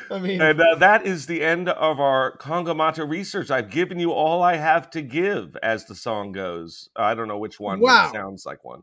[0.10, 3.52] I mean, And uh, that is the end of our Kongamata research.
[3.52, 6.90] I've given you all I have to give, as the song goes.
[6.96, 7.80] I don't know which one.
[7.80, 8.08] Wow.
[8.08, 8.82] it sounds like one.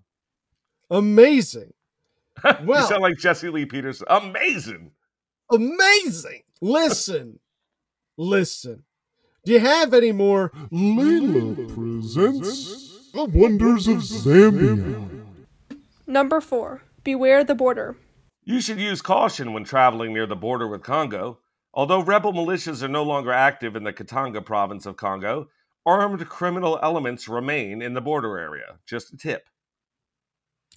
[0.90, 1.74] amazing,
[2.62, 4.06] well, you sound like Jesse Lee Peterson.
[4.08, 4.92] Amazing.
[5.52, 6.42] amazing.
[6.60, 7.40] Listen,
[8.16, 8.84] listen.
[9.44, 10.50] Do you have any more?
[10.72, 15.08] Layla presents The Wonders of Zambia.
[16.06, 16.82] Number 4.
[17.02, 17.96] Beware the border.
[18.44, 21.38] You should use caution when traveling near the border with Congo.
[21.72, 25.48] Although rebel militias are no longer active in the Katanga province of Congo,
[25.84, 28.78] armed criminal elements remain in the border area.
[28.86, 29.48] Just a tip.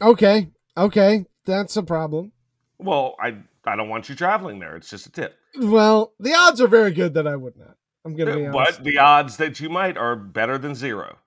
[0.01, 2.31] Okay, okay, that's a problem.
[2.79, 4.75] Well, I I don't want you traveling there.
[4.75, 5.37] It's just a tip.
[5.59, 7.75] Well, the odds are very good that I would not.
[8.05, 8.77] I'm gonna be honest.
[8.77, 11.17] But the odds that you might are better than zero.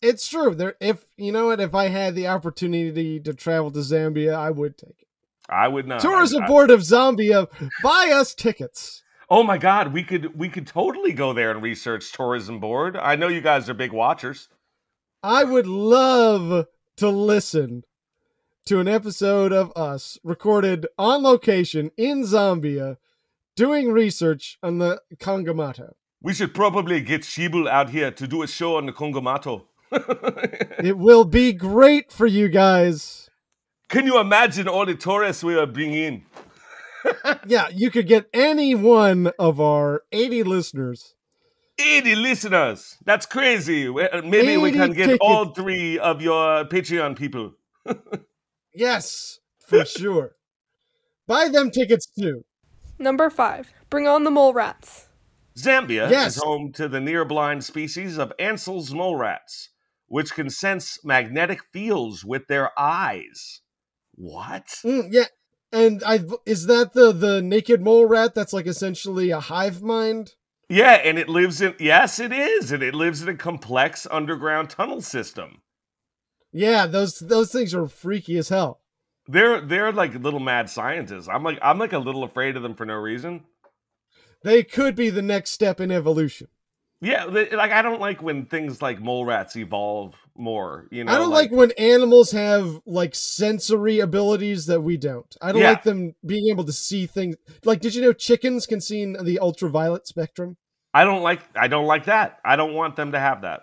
[0.00, 0.54] It's true.
[0.54, 4.50] There, if you know what, if I had the opportunity to travel to Zambia, I
[4.50, 5.08] would take it.
[5.48, 6.00] I would not.
[6.00, 7.48] Tourism I- I- Board of Zambia,
[7.82, 9.02] buy us tickets.
[9.30, 12.96] Oh my God, we could we could totally go there and research tourism board.
[12.96, 14.48] I know you guys are big watchers.
[15.22, 17.84] I would love to listen
[18.66, 22.98] to an episode of us recorded on location in Zambia
[23.56, 25.92] doing research on the Kangamato.
[26.22, 29.64] We should probably get Shibul out here to do a show on the Kongamato.
[30.82, 33.30] It will be great for you guys.
[33.88, 36.22] Can you imagine all the tourists we are bringing in?
[37.46, 41.14] Yeah, you could get any one of our 80 listeners
[41.78, 42.96] 80 listeners.
[43.04, 43.88] That's crazy.
[43.88, 45.18] Uh, maybe we can get tickets.
[45.20, 47.52] all three of your Patreon people.
[48.76, 49.38] Yes,
[49.68, 50.32] for sure.
[51.28, 52.44] Buy them tickets too.
[53.04, 53.70] Number 5.
[53.90, 55.08] Bring on the mole rats.
[55.58, 56.36] Zambia Yes.
[56.38, 59.68] is home to the near blind species of Ansell's mole rats,
[60.06, 63.60] which can sense magnetic fields with their eyes.
[64.14, 64.80] What?
[64.82, 65.26] Mm, yeah,
[65.70, 70.34] and I is that the the naked mole rat that's like essentially a hive mind?
[70.70, 74.70] Yeah, and it lives in yes, it is, and it lives in a complex underground
[74.70, 75.60] tunnel system.
[76.52, 78.80] Yeah, those those things are freaky as hell.
[79.26, 81.28] They're they're like little mad scientists.
[81.28, 83.44] I'm like I'm like a little afraid of them for no reason.
[84.42, 86.48] They could be the next step in evolution.
[87.00, 90.86] Yeah, they, like I don't like when things like mole rats evolve more.
[90.90, 95.34] You know, I don't like, when animals have like sensory abilities that we don't.
[95.42, 95.70] I don't Yeah.
[95.70, 97.36] like them being able to see things.
[97.64, 100.56] Like, did you know chickens can see in the ultraviolet spectrum?
[100.94, 102.38] I don't like I don't like that.
[102.44, 103.62] I don't want them to have that.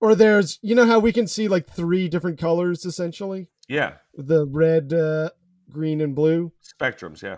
[0.00, 3.50] Or there's, you know how we can see like three different colors essentially?
[3.68, 5.30] Yeah, The red, uh,
[5.70, 6.52] green, and blue.
[6.62, 7.22] spectrums.
[7.22, 7.36] Yeah.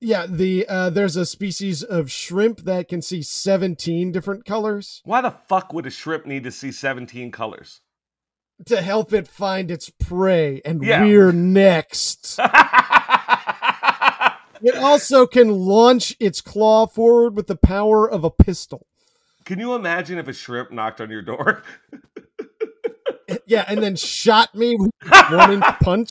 [0.00, 5.20] Yeah, the uh, there's a species of shrimp that can see 17 different colors Why
[5.20, 7.80] the fuck would a shrimp need to see 17 colors?
[8.66, 11.02] to help it find its prey, and Yeah.
[11.02, 12.38] we're next.
[14.64, 18.86] It also can launch its claw forward with the power of a pistol.
[19.44, 21.64] Can you imagine if a shrimp knocked on your door?
[23.46, 24.90] Yeah, and then shot me with
[25.30, 26.10] one inch punch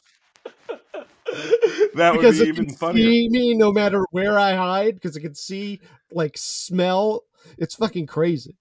[1.95, 3.03] that would because be it even can funnier.
[3.05, 5.79] see me no matter where I hide because it can see,
[6.11, 7.23] like, smell.
[7.57, 8.57] It's fucking crazy.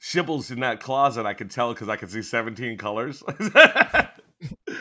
[0.00, 3.22] Shibbles in that closet, I can tell because I can see 17 colors.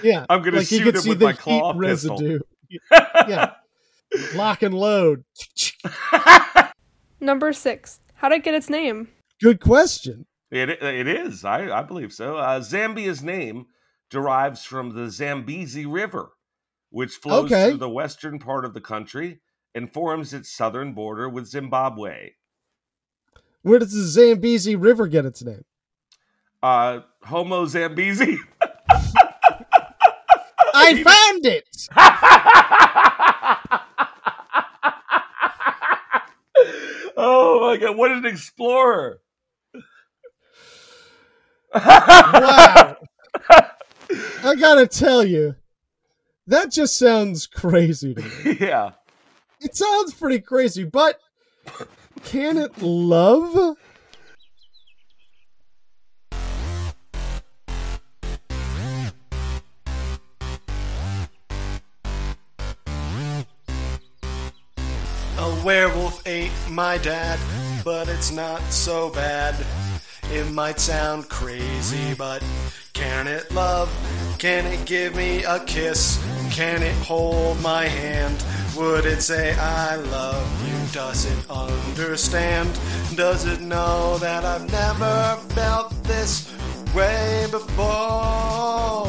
[0.02, 2.16] Yeah, I'm gonna like you shoot could him see with the my claw heat pistol.
[2.16, 2.40] residue.
[3.28, 3.56] Yeah,
[4.34, 5.26] lock and load.
[7.20, 8.00] Number six.
[8.14, 9.10] How'd it get its name?
[9.42, 10.26] Good question.
[10.52, 11.46] It, it is.
[11.46, 12.38] I, I believe so.
[12.38, 13.68] Uh, Zambia's name
[14.10, 16.32] derives from the Zambezi River,
[16.90, 17.70] which flows Okay.
[17.70, 19.40] through the western part of the country
[19.76, 22.32] and forms its southern border with Zimbabwe.
[23.62, 25.64] Where does the Zambezi River get its name?
[26.64, 28.40] Uh, Homo Zambezi.
[30.74, 31.88] I found it.
[37.18, 39.20] oh my god, what an explorer!
[41.74, 42.98] Wow.
[44.44, 45.56] I gotta tell you,
[46.48, 48.58] that just sounds crazy to me.
[48.60, 48.92] yeah.
[49.62, 51.20] It sounds pretty crazy, but
[52.24, 53.78] can it love?
[65.38, 67.40] A werewolf ate my dad,
[67.86, 69.56] but it's not so bad.
[70.32, 72.44] It might sound crazy, but
[72.94, 73.90] can it love?
[74.38, 76.24] Can it give me a kiss?
[76.52, 78.44] Can it hold my hand?
[78.78, 80.78] Would it say I love you?
[80.92, 82.80] Does it understand?
[83.16, 86.54] Does it know that I've never felt this
[86.94, 89.08] way before?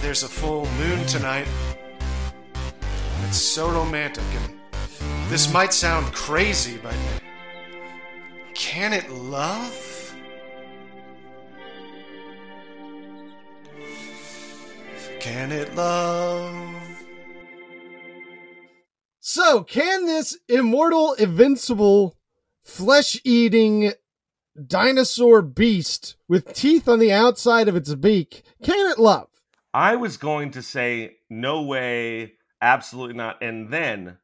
[0.00, 1.46] There's a full moon tonight.
[3.28, 4.58] It's so romantic, and
[5.30, 6.94] this might sound crazy, but
[8.62, 10.14] can it love?
[15.18, 17.04] Can it love?
[19.18, 22.16] So, can this immortal, invincible,
[22.62, 23.94] flesh eating
[24.64, 29.28] dinosaur beast with teeth on the outside of its beak, can it love?
[29.74, 33.42] I was going to say, no way, absolutely not.
[33.42, 34.18] And then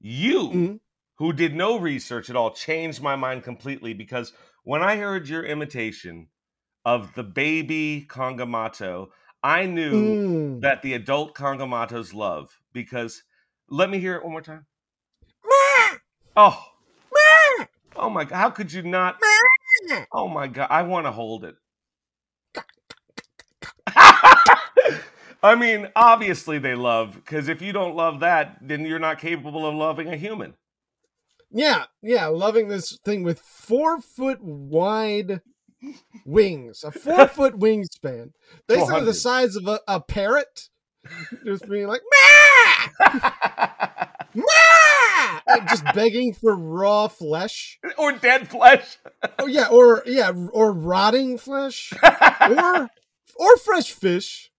[0.00, 0.80] you, Mhm.
[1.16, 4.32] Who did no research at all, changed my mind completely because
[4.64, 6.28] when I heard your imitation
[6.84, 9.08] of the baby Kongamato,
[9.42, 10.60] I knew Mm.
[10.60, 13.22] that the adult Kongamatos love because
[13.68, 14.66] let me hear it one more time.
[16.36, 16.64] Oh.
[17.94, 19.18] Oh my god, how could you not?
[20.12, 21.56] Oh my god, I want to hold it.
[25.44, 29.66] I mean, obviously they love because if you don't love that, then you're not capable
[29.66, 30.54] of loving a human.
[31.52, 35.42] Yeah, yeah, loving this thing with four foot wide
[36.24, 38.30] wings, a four foot wingspan,
[38.66, 39.04] basically 400.
[39.04, 40.68] the size of a, a parrot,
[41.44, 42.00] just being like,
[45.46, 47.78] and just begging for raw flesh.
[47.98, 48.96] or dead flesh.
[49.38, 51.92] Oh yeah, or yeah, or rotting flesh,
[52.48, 52.88] or
[53.36, 54.50] or fresh fish.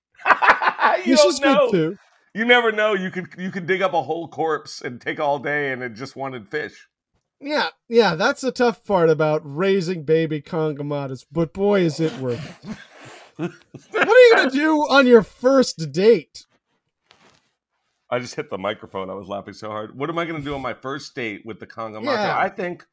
[1.06, 1.72] you Fish is know.
[1.72, 1.98] good too.
[2.34, 2.93] You never know.
[2.93, 5.93] You could you could dig up a whole corpse and take all day, and it
[5.93, 6.88] just wanted fish.
[7.39, 12.65] Yeah, yeah, that's the tough part about raising baby Kongamatas, but boy, is it worth
[13.38, 13.51] it.
[13.91, 16.45] what are you gonna do on your first date?
[18.09, 19.09] I just hit the microphone.
[19.09, 19.97] I was laughing so hard.
[19.97, 22.13] What am I going to do on my first date with the Kongamato?
[22.13, 22.38] Yeah.
[22.38, 22.86] I think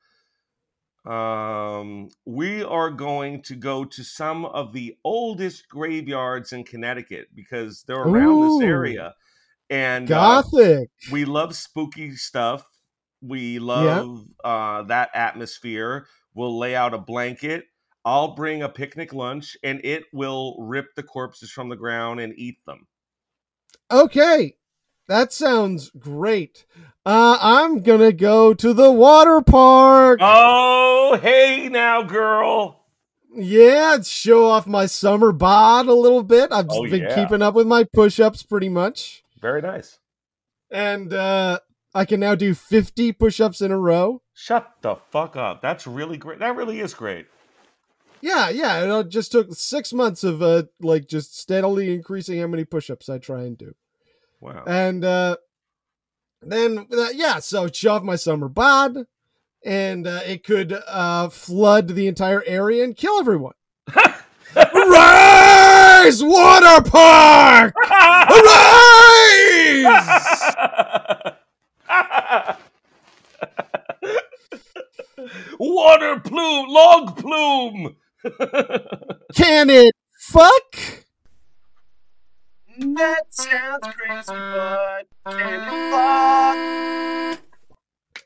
[1.04, 7.82] Um, we are going to go to some of the oldest graveyards in Connecticut because
[7.86, 8.58] they're around Ooh.
[8.60, 9.14] this area,
[9.70, 10.90] and uh, Gothic.
[11.12, 12.64] we love spooky stuff.
[13.22, 16.06] We love uh, that atmosphere.
[16.34, 17.64] We'll lay out a blanket.
[18.04, 22.32] I'll bring a picnic lunch, and it will rip the corpses from the ground and
[22.38, 22.86] eat them.
[23.90, 24.56] Okay.
[25.08, 26.64] That sounds great.
[27.04, 30.20] Uh, I'm gonna go to the water park.
[30.22, 32.84] Oh, hey now, girl.
[33.34, 36.52] Yeah, show off my summer bod a little bit.
[36.52, 37.14] I've Oh, been yeah.
[37.14, 39.24] keeping up with my push-ups pretty much.
[39.40, 39.98] Very nice.
[40.70, 41.60] And uh
[41.92, 44.22] I can now do 50 push-ups in a row.
[44.32, 45.60] Shut the fuck up.
[45.60, 46.38] That's really great.
[46.38, 47.26] That really is great.
[48.20, 49.00] Yeah, yeah.
[49.00, 53.18] It just took six months of uh like just steadily increasing how many push-ups I
[53.18, 53.74] try and do.
[54.40, 54.64] Wow.
[54.66, 55.36] And uh
[56.42, 58.96] then uh, yeah, so shove my summer bod,
[59.64, 63.54] and uh, it could uh flood the entire area and kill everyone.
[66.02, 67.74] Rise, water park!
[67.76, 69.84] Rise!
[75.58, 77.96] Water plume, log plume.
[79.34, 80.76] Can it fuck?
[82.78, 86.56] That sounds crazy, but can it fuck?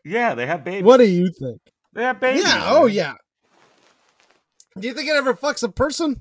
[0.05, 0.85] yeah, they have babies.
[0.85, 1.61] What do you think?
[1.93, 2.45] They have babies.
[2.45, 2.66] Yeah.
[2.68, 3.14] Oh yeah.
[4.79, 6.20] Do you think it ever fucks a person?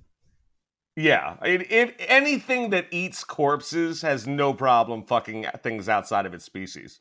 [0.96, 1.38] Yeah.
[1.42, 6.46] I mean, if anything that eats corpses has no problem fucking things outside of its
[6.46, 7.00] species.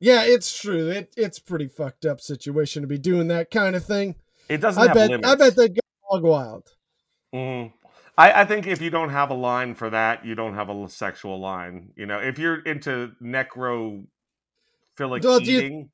[0.00, 0.88] Yeah, it's true.
[0.90, 4.14] It it's pretty fucked up situation to be doing that kind of thing.
[4.48, 5.10] It doesn't I have bet.
[5.10, 5.28] limits.
[5.28, 6.68] I bet they go hog wild.
[7.34, 7.72] Mhm.
[8.16, 10.88] I, I think if you don't have a line for that, you don't have a
[10.88, 11.90] sexual line.
[11.96, 14.06] You know, if you're into necrophilic
[14.98, 15.90] Well, you- eating,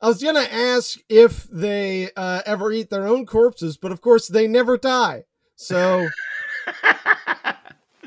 [0.00, 4.26] I was gonna ask if they uh, ever eat their own corpses, but of course
[4.28, 5.24] they never die,
[5.56, 6.08] so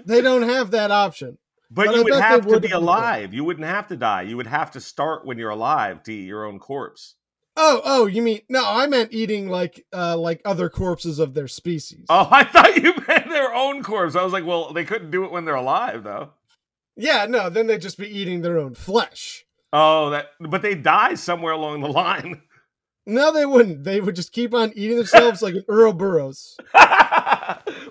[0.06, 1.38] they don't have that option.
[1.72, 3.34] but, But I you would bet they have to be alive.
[3.34, 4.24] You wouldn't have to die.
[4.24, 7.16] You would have to start when you're alive to eat your own corpse.
[7.58, 8.64] Oh, oh, you mean no?
[8.66, 12.06] I meant eating like uh, like other corpses of their species.
[12.10, 14.16] Oh, I thought you meant their own corpse.
[14.16, 16.32] I was like, well, they couldn't do it when they're alive, though.
[16.98, 19.46] Yeah, no, then they'd just be eating their own flesh.
[19.72, 20.32] Oh, that.
[20.40, 22.42] But they die somewhere along the line.
[23.08, 23.84] No, they wouldn't.
[23.84, 26.58] They would just keep on eating themselves like an Ouroboros.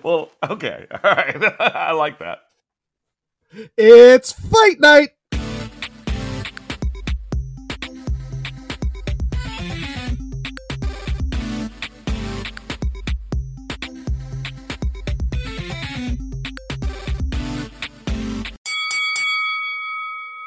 [0.03, 1.61] well, okay, all right.
[1.61, 2.39] I like that.
[3.77, 5.11] It's fight night.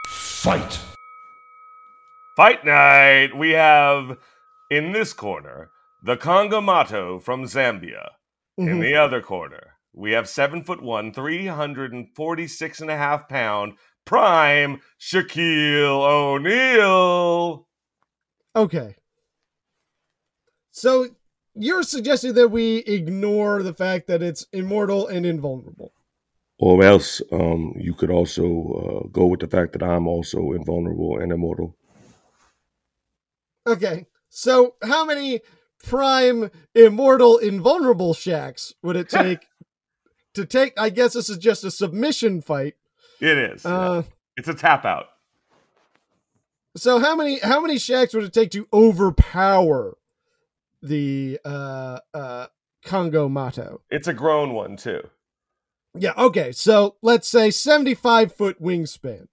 [0.06, 0.78] Fight!
[2.36, 3.36] Fight night.
[3.36, 4.18] We have
[4.70, 5.70] in this corner
[6.02, 8.10] the Conga Kongamato from Zambia.
[8.56, 8.80] In Mhm.
[8.80, 16.02] the other corner, we have seven foot one, 346 and a half pound prime Shaquille
[16.02, 17.66] O'Neal.
[18.56, 18.96] Okay.
[20.70, 21.08] So
[21.54, 25.92] you're suggesting that we ignore the fact that it's immortal and invulnerable.
[26.60, 28.44] Or else um, you could also
[29.04, 31.76] uh, go with the fact that I'm also invulnerable and immortal.
[33.66, 34.06] Okay.
[34.28, 35.40] So how many
[35.82, 39.46] prime immortal invulnerable Shaqs would it take
[40.34, 42.74] to take I guess this is just a submission fight.
[43.20, 43.64] It is.
[43.64, 43.70] yeah.
[43.70, 44.02] Uh
[44.36, 45.06] It's a tap out.
[46.76, 49.96] so how many how many Shaqs would it take to overpower
[50.82, 52.46] the uh uh
[52.84, 53.78] Kongamato?
[53.90, 55.08] It's a grown one too.
[55.94, 56.52] Yeah, okay.
[56.52, 59.26] So let's say 75 foot wingspan.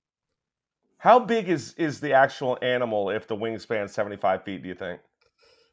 [1.06, 5.00] How big is is the actual animal if the wingspan's 75 feet, do you think?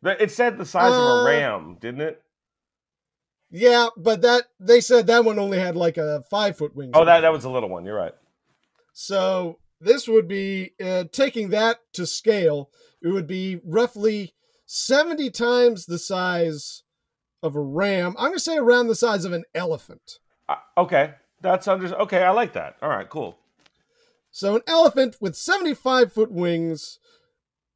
[0.04, 2.22] It said the size of Uh, a ram, didn't it?
[3.50, 6.90] Yeah, but that they said that one only had like a five foot wingspan.
[6.92, 7.86] Oh, that, that was a little one.
[7.86, 8.12] You're right.
[8.92, 12.68] So this would be uh, taking that to scale.
[13.00, 14.34] It would be roughly
[14.66, 16.82] 70 times the size
[17.42, 18.16] of a ram.
[18.18, 20.18] I'm going to say around the size of an elephant.
[20.46, 21.14] Uh, okay.
[21.40, 21.86] That's under.
[22.02, 22.76] Okay, I like that.
[22.82, 23.38] All right, cool.
[24.32, 26.98] So an elephant with 75 foot wings,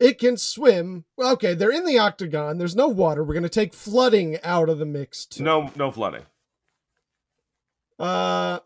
[0.00, 1.04] it can swim.
[1.16, 2.58] Well, okay, they're in the octagon.
[2.58, 3.22] There's no water.
[3.22, 5.26] We're going to take flooding out of the mix.
[5.26, 5.44] Too.
[5.44, 6.22] No, no flooding.
[7.98, 8.58] Uh,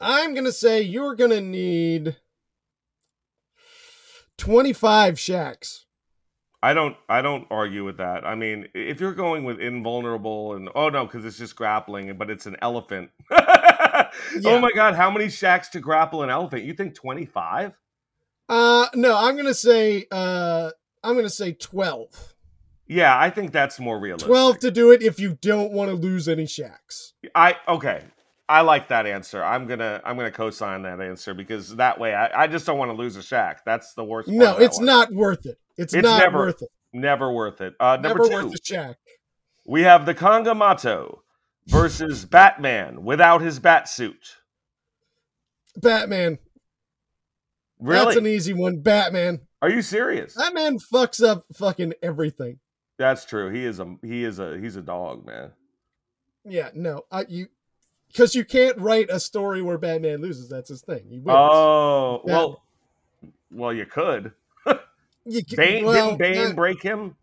[0.00, 2.16] I'm gonna say you're gonna need
[4.36, 5.84] 25 Shaqs.
[6.62, 6.96] I don't.
[7.08, 8.26] I don't argue with that.
[8.26, 12.30] I mean, if you're going with invulnerable and oh no, because it's just grappling, but
[12.30, 13.10] it's an elephant.
[14.44, 16.64] Oh my god, how many Shaqs to grapple an elephant?
[16.64, 17.72] You think 25?
[18.48, 20.70] Uh, no, I'm gonna say uh,
[21.04, 22.34] I'm gonna say 12.
[22.86, 24.28] Yeah, I think that's more realistic.
[24.28, 27.12] 12 to do it if you don't want to lose any Shaqs.
[27.34, 28.02] I okay.
[28.50, 29.44] I like that answer.
[29.44, 32.90] I'm gonna I'm gonna co-sign that answer because that way I, I just don't want
[32.90, 33.56] to lose a Shaq.
[33.66, 34.28] That's the worst.
[34.28, 34.86] part No, it's one.
[34.86, 35.58] not worth it.
[35.76, 36.70] It's, It's not never- worth it.
[36.94, 37.74] never worth it.
[37.78, 38.94] Uh, number Never two, worth the Shaq.
[39.66, 41.18] we have the Kangamato
[41.68, 44.36] versus Batman without his bat suit.
[45.76, 46.38] Batman.
[47.78, 48.04] Really?
[48.04, 48.80] That's an easy one.
[48.80, 49.40] Batman.
[49.62, 50.34] Are you serious?
[50.34, 52.58] Batman fucks up fucking everything.
[52.98, 53.50] That's true.
[53.50, 55.52] He is a he is a he's a dog, man.
[56.44, 57.04] Yeah, no.
[57.12, 57.46] I, you
[58.08, 60.48] because you can't write a story where Batman loses.
[60.48, 61.04] That's his thing.
[61.08, 61.38] He wins.
[61.38, 62.32] Oh Yeah.
[62.32, 62.62] well,
[63.50, 64.32] well you could.
[65.30, 67.14] You Bane well, didn't Bane uh, break him?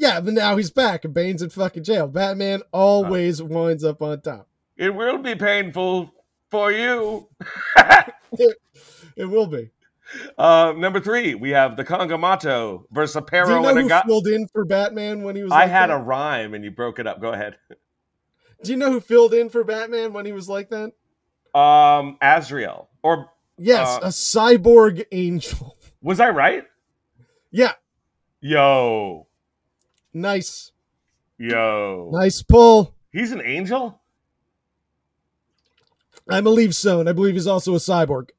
[0.00, 2.08] Yeah, but now he's back and Bane's in fucking jail.
[2.08, 4.48] Batman always winds up on top.
[4.78, 6.10] It will be painful
[6.50, 7.28] for you.
[9.16, 9.70] It will be.
[10.38, 13.88] uh, number three, we have the Kongamato versus a Do you know and a who
[13.88, 15.52] Ga- filled in for Batman when he was?
[15.52, 17.20] I like had a rhyme and you broke it up.
[17.20, 17.56] Go ahead.
[18.62, 20.92] Do you know who filled in for Batman when he was like that?
[21.58, 22.88] Um, Azrael.
[23.02, 25.76] Or Yes, Uh, a cyborg angel.
[26.00, 26.64] was I right?
[27.50, 27.72] Yeah,
[28.40, 29.26] Yo.
[30.12, 30.72] Nice,
[31.38, 32.10] Yo.
[32.12, 32.94] nice pull.
[33.12, 34.00] He's an angel?
[36.28, 38.30] I believe so, and I believe he's also a cyborg.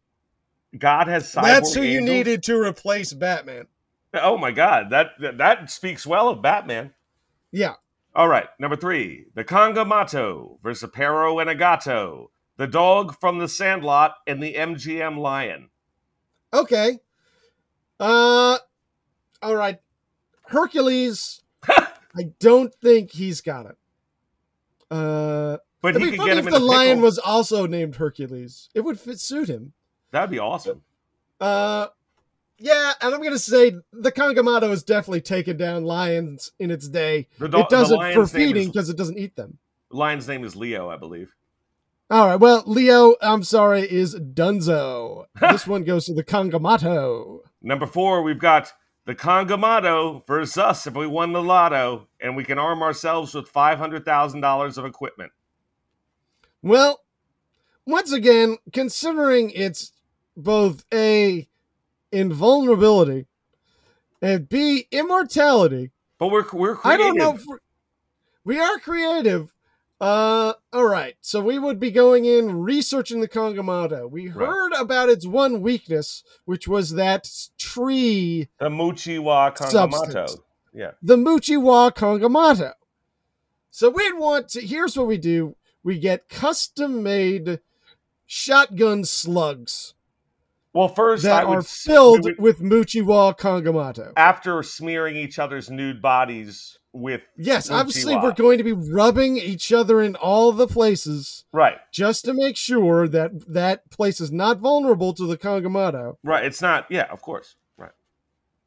[0.78, 3.67] God has cyborg That's who you needed to replace Batman.
[4.13, 6.93] Oh my god, that that- that speaks well of Batman.
[7.51, 7.76] Yeah,
[8.15, 13.39] All right, number three, the Kongamato versus a Pero and a Gato, the dog from
[13.39, 15.69] the Sandlot and the MGM lion.
[16.53, 16.99] okay.
[17.99, 18.57] Uh,
[19.43, 19.80] all right.
[20.47, 21.41] Hercules.
[22.18, 23.78] I don't think he's got it.
[24.89, 27.03] Uh, But he could funny get if him the a lion pickle.
[27.03, 28.70] was also named Hercules.
[28.76, 29.74] It would fit suit him.
[30.12, 30.82] That'd be awesome.
[31.39, 31.88] Uh,
[32.57, 37.28] yeah, and I'm gonna say the Kongamato has definitely taken down lions in its day.
[37.39, 39.57] Do- it doesn't for feeding because it doesn't eat them.
[39.89, 41.34] the lion's name is Leo, I believe.
[42.12, 42.36] All right.
[42.36, 45.26] Well, Leo, I'm sorry, is Dunzo.
[45.39, 47.39] this one goes to the Kongamato.
[47.62, 48.74] Number four, we've got
[49.06, 53.47] the Kongamato versus us if we won the lotto, and we can arm ourselves with
[53.47, 55.32] five hundred thousand dollars of equipment.
[56.62, 57.02] Well,
[57.86, 59.91] once again, considering it's
[60.38, 61.47] both A,
[62.12, 63.26] invulnerability,
[64.22, 67.38] and B, immortality, But we're we're I don't know
[68.43, 69.54] we are creative.
[70.02, 71.16] Uh, all right.
[71.22, 74.10] So we would be going in researching the Kongamato.
[74.10, 74.47] We Right.
[74.47, 77.30] heard about its one weakness, which was that
[77.60, 79.70] tree, the Muchiwa Kongamato.
[79.72, 80.38] Substance.
[80.74, 80.91] Yeah.
[81.04, 82.74] the Muchiwa Kongamato.
[83.70, 84.62] So we'd want to.
[84.62, 87.60] Here's what we do: we get custom-made
[88.26, 89.93] shotgun slugs
[90.74, 94.14] Well, first that I would are filled would- with Muchiwa Kongamato.
[94.18, 98.23] after smearing each other's nude bodies with Yes, obviously Muchiwa.
[98.23, 101.45] we're going to be rubbing each other in all the places.
[101.53, 106.43] right, just to make sure that that place is not vulnerable to the Kongamato right.
[106.45, 106.85] It's not.
[106.89, 107.55] Yeah, of course.
[107.77, 107.91] Right.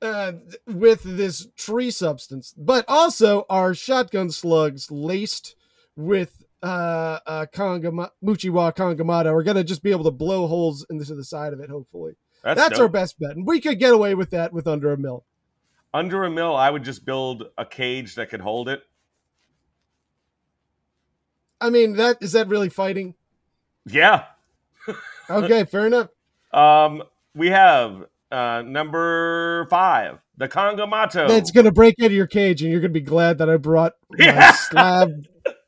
[0.02, 0.32] uh,
[0.66, 5.54] with this tree substance, but also our shotgun slugs laced
[5.96, 10.86] with uh, uh, Kangama- Muchiwa Kongamato are going to just be able to blow holes
[10.88, 12.14] into the side of it, hopefully.
[12.42, 13.36] That's, That's, our best bet.
[13.36, 15.24] And we could get away with that with under a mil.
[15.95, 18.82] Under a mill, I would just build a cage that could hold it.
[21.61, 23.14] I mean, that is that really fighting?
[23.86, 24.24] Yeah.
[25.30, 26.09] Okay, fair enough.
[26.53, 27.03] Um,
[27.34, 31.28] we have uh number five, the Kongamato.
[31.28, 33.49] That's going to break out of your cage, and you're going to be glad that
[33.49, 34.51] I brought my Yeah.
[34.53, 35.09] slab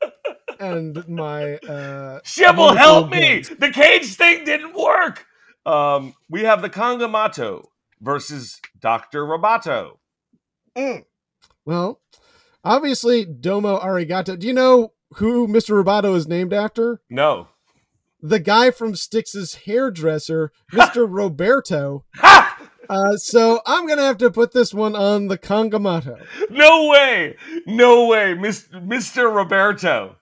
[0.59, 3.41] and my uh, Shibble, help me!
[3.41, 3.49] guns.
[3.57, 5.25] The cage thing didn't work.
[5.65, 7.65] Um, we have the Kongamato
[7.99, 9.97] versus Doctor Roboto.
[11.65, 11.99] Well,
[12.63, 14.37] obviously, Domo Arigato.
[14.37, 15.83] Do you know who Mr.
[15.83, 17.01] Roboto is named after?
[17.09, 17.49] No.
[18.21, 21.07] The guy from Styx's hairdresser, Mr.
[21.09, 22.05] Roberto.
[22.15, 22.43] Ha!
[22.89, 26.25] Uh, so I'm gonna have to put this one on the Kongamato.
[26.49, 27.35] No way!
[27.65, 29.29] No way, Mis- Mr.
[29.33, 30.15] Roberto.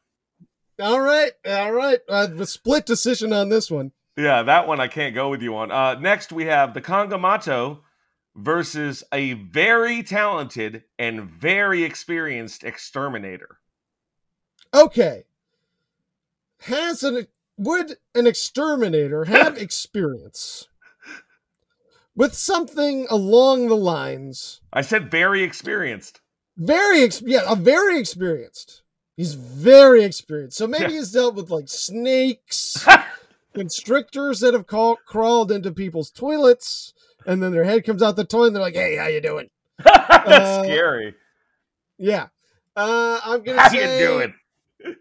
[0.82, 2.00] All right, all right.
[2.10, 3.92] Uh, the split decision on this one.
[4.18, 5.70] Yeah, that one I can't go with you on.
[5.72, 7.82] Uh, next, we have the Kongamato
[8.36, 13.58] versus a very talented and very experienced exterminator.
[14.74, 15.24] Okay.
[16.62, 17.28] Has an
[17.58, 20.68] would an exterminator have experience
[22.16, 26.22] with something along the lines I said very experienced.
[26.58, 28.82] very ex- yeah, a very experienced.
[29.16, 30.58] He's very experienced.
[30.58, 31.00] So maybe Yeah.
[31.00, 32.86] he's dealt with like snakes,
[33.56, 36.94] constrictors that have craw- crawled into people's toilets,
[37.26, 39.50] and then their head comes out the toilet, and they're like, "Hey, how you doing?"
[39.84, 41.16] That's Uh, scary.
[41.98, 42.28] Yeah.
[42.76, 44.00] Uh, I'm gonna How say.
[44.00, 44.34] you doing?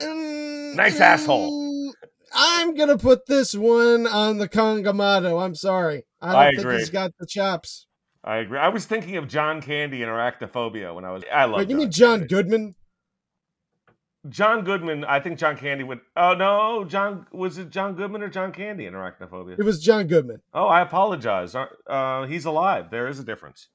[0.00, 1.92] Mm, Nice mm, asshole.
[2.32, 5.42] I'm gonna put this one on the Kongamato.
[5.44, 6.04] I'm sorry.
[6.22, 6.78] I don't I think agree.
[6.78, 7.86] he's got the chops.
[8.24, 8.58] I agree.
[8.58, 11.22] I was thinking of John Candy and arachnophobia when I was.
[11.32, 11.58] I love.
[11.58, 12.26] Wait, you mean John.
[12.26, 12.74] Goodman?
[14.28, 15.04] John Goodman.
[15.04, 16.00] I think John Candy would.
[16.16, 19.58] Oh no, John was it John Goodman or John Candy in arachnophobia?
[19.58, 20.42] It was John Goodman.
[20.52, 21.54] Oh, I apologize.
[21.54, 22.90] Uh, Uh, he's alive.
[22.90, 23.68] There is a difference.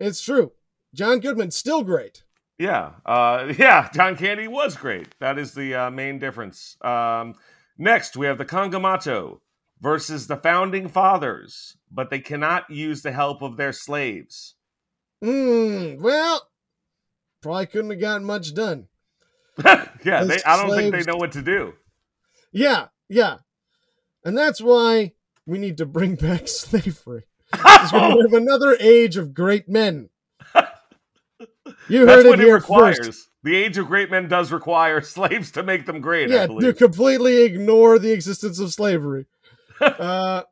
[0.00, 0.52] It's true.
[0.94, 2.24] John Goodman still great.
[2.58, 3.88] Yeah, uh, yeah.
[3.94, 5.14] John Candy was great.
[5.20, 6.76] That is the uh, main difference.
[6.82, 7.34] Um,
[7.78, 9.40] next, we have the Kongamato
[9.80, 14.54] versus the Founding Fathers, but they cannot use the help of their slaves.
[15.22, 15.94] Hmm.
[16.00, 16.48] Well,
[17.40, 18.88] probably couldn't have gotten much done.
[20.04, 21.74] yeah, they, I don't think they know what to do.
[22.52, 23.38] Yeah, yeah,
[24.24, 25.12] and that's why
[25.46, 27.24] we need to bring back slavery.
[27.54, 30.08] 'Cause we have another age of great men.
[31.88, 32.98] You That's heard what it it here requires.
[33.06, 33.28] first.
[33.42, 36.30] The age of great men does require slaves to make them great.
[36.30, 39.26] I Yeah, to completely ignore the existence of slavery.
[39.80, 40.42] uh,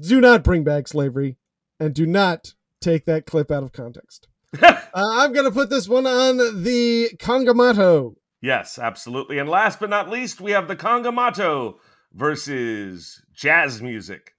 [0.00, 1.36] do not bring back slavery,
[1.80, 4.28] and do not take that clip out of context.
[4.62, 8.14] uh, I'm gonna put this one on the Kongamato.
[8.40, 9.38] yes, absolutely.
[9.38, 11.76] And last but not least, we have the Kongamato
[12.12, 14.32] versus jazz music.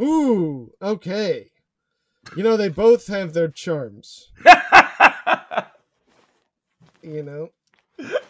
[0.00, 1.50] Ooh, okay.
[2.36, 4.30] You know they both have their charms.
[7.02, 7.50] You know.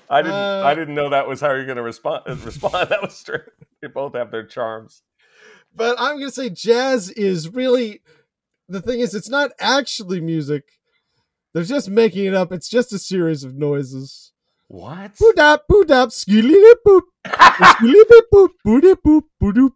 [0.08, 0.34] I didn't.
[0.34, 2.24] Uh, I didn't know that was how you're going to respond.
[2.44, 2.88] Respond.
[2.88, 3.42] That was true.
[3.80, 5.02] They both have their charms.
[5.74, 8.00] but I'm gonna say jazz is really
[8.68, 10.64] the thing is it's not actually music.
[11.52, 12.52] They're just making it up.
[12.52, 14.32] It's just a series of noises.
[14.68, 15.16] What?
[15.16, 19.22] Boop dap boop dap skilly boop skilly boop boop boop boop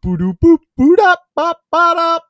[0.03, 2.23] boop boop boop dap bop bop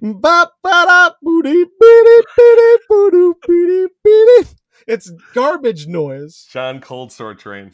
[0.00, 4.48] ba dap boody beady beady boodoo beady beady.
[4.86, 6.46] It's garbage noise.
[6.48, 7.72] Sean Cold Sore Train.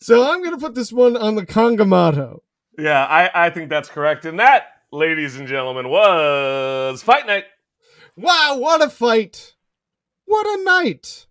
[0.00, 2.38] So I'm gonna put this one on the Kongamato.
[2.78, 4.24] Yeah, I, I think that's correct.
[4.24, 7.44] And that, ladies and gentlemen, was Fight Night.
[8.20, 9.54] Wow, what a fight!
[10.24, 11.26] What a night!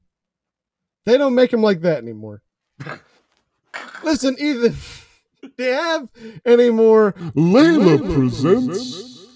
[1.06, 2.44] They don't make them like that anymore.
[4.06, 4.74] Listen, Ethan,
[5.58, 6.10] do you have
[6.46, 9.28] any more Layla presents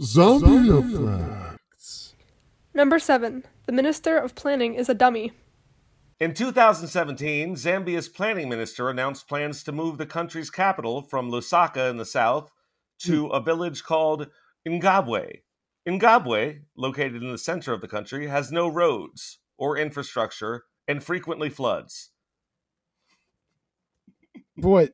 [0.00, 2.14] Zombie Effects.
[2.74, 3.44] Number 7.
[3.66, 5.30] The Minister of Planning is a dummy.
[6.18, 11.96] In 2017, Zambia's planning minister announced plans to move the country's capital from Lusaka in
[11.96, 12.50] the south
[13.02, 13.32] to hmm.
[13.32, 14.28] a village called
[14.66, 15.42] Ngabwe.
[15.88, 21.50] Ngabwe, located in the center of the country, has no roads or infrastructure and frequently
[21.50, 22.10] floods.
[24.56, 24.90] boy?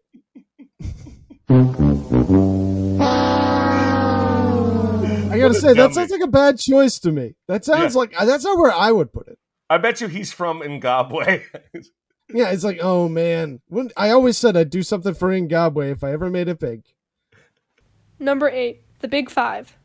[5.31, 7.35] I gotta What a say, that sounds like a bad choice to me.
[7.49, 9.39] That sounds like that's not where I would put it.
[9.71, 11.45] I bet you he's from Ngabwe.
[12.31, 16.05] Yeah, it's like, oh man, Wouldn't- I always said I'd do something for Ngabwe if
[16.05, 16.83] I ever made it big.
[18.19, 18.83] Number 8.
[18.99, 19.78] The Big Five.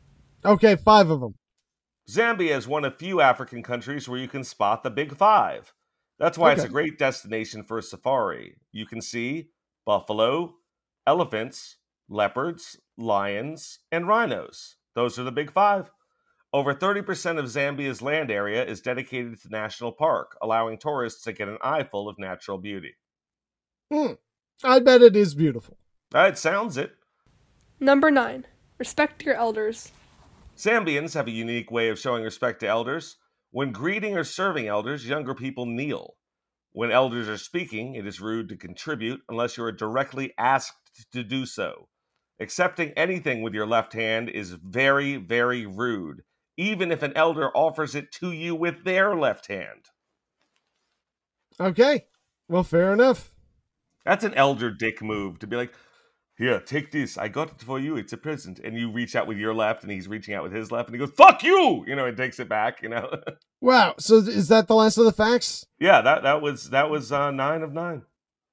[0.44, 1.34] Okay, five of them.
[2.08, 5.72] Zambia is one of few African countries where you can spot the Big Five.
[6.18, 8.56] That's why it's a great destination for a safari.
[8.72, 9.48] You can see
[9.86, 10.54] buffalo,
[11.06, 11.76] elephants,
[12.08, 14.76] leopards, lions, and rhinos.
[14.94, 15.90] Those are the Big Five.
[16.52, 21.48] Over 30% of Zambia's land area is dedicated to national park, allowing tourists to get
[21.48, 22.94] an eyeful of natural beauty.
[23.92, 24.12] Hmm.
[24.62, 25.76] I bet it is beautiful.
[26.12, 26.92] That sounds it.
[27.80, 28.46] Number 9.
[28.78, 29.90] Respect your elders.
[30.56, 33.16] Zambians have a unique way of showing respect to elders.
[33.50, 36.16] When greeting or serving elders, younger people kneel.
[36.72, 41.22] When elders are speaking, it is rude to contribute unless you are directly asked to
[41.22, 41.88] do so.
[42.40, 46.22] Accepting anything with your left hand is very, very rude,
[46.56, 49.90] even if an elder offers it to you with their left hand.
[51.60, 52.06] Okay,
[52.48, 53.32] well, fair enough.
[54.04, 55.72] That's an elder dick move to be like,
[56.36, 57.16] here, take this.
[57.16, 57.96] I got it for you.
[57.96, 58.58] It's a present.
[58.58, 60.94] And you reach out with your left, and he's reaching out with his left, and
[60.94, 61.84] he goes, fuck you!
[61.86, 63.10] You know, and takes it back, you know?
[63.60, 63.94] Wow.
[63.98, 65.64] So is that the last of the facts?
[65.80, 68.02] Yeah, that that was that was uh, nine of nine.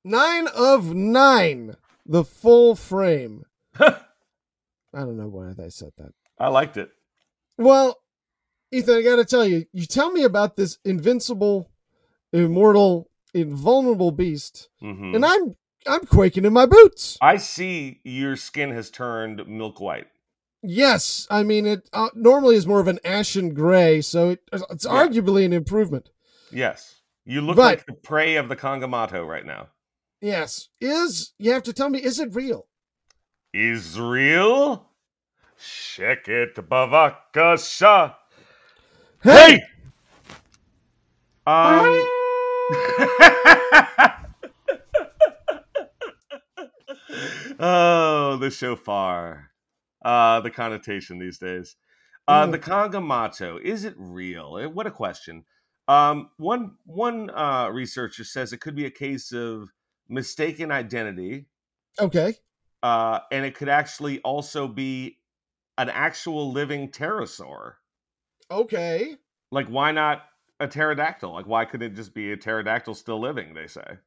[0.06, 1.76] Nine of nine.
[2.06, 3.44] The full frame.
[3.80, 3.98] I
[4.94, 6.14] don't know why I said that.
[6.40, 6.91] I liked it.
[7.58, 7.98] Well,
[8.72, 11.70] Ethan, I got to tell you, you tell me about this invincible,
[12.32, 15.56] immortal, invulnerable beast, hmm and I'm
[15.88, 17.18] I'm quaking in my boots.
[17.22, 20.08] I see your skin has turned milk white.
[20.64, 24.86] Yes, I mean it uh, normally is more of an ashen gray, so it, it's
[24.86, 24.91] Yeah.
[24.91, 26.10] arguably an improvement.
[26.52, 29.70] Yes, you look But- like the prey of the Kongamato right now.
[30.22, 32.68] Yes, is you have to tell me, is it real?
[33.53, 34.91] Israel,
[35.60, 38.16] Sheket Bavakasha.
[39.24, 39.64] Hey!
[41.48, 42.08] Um.
[47.61, 49.51] oh, the shofar.
[50.03, 51.75] Uh, the connotation these days.
[52.27, 52.51] Uh, Mm.
[52.51, 54.57] the Kongamato, is it real?
[54.57, 55.45] Eh, What a question.
[55.88, 59.69] Um, one one uh, researcher says it could be a case of
[60.09, 61.47] mistaken identity,
[61.99, 62.35] Okay.
[62.83, 65.19] uh, and it could actually also be
[65.77, 67.75] an actual living pterosaur.
[68.49, 69.17] Okay.
[69.51, 70.23] Like, why not
[70.59, 71.31] a pterodactyl?
[71.33, 73.53] Like, why couldn't it just be a pterodactyl still living?
[73.53, 73.99] They say.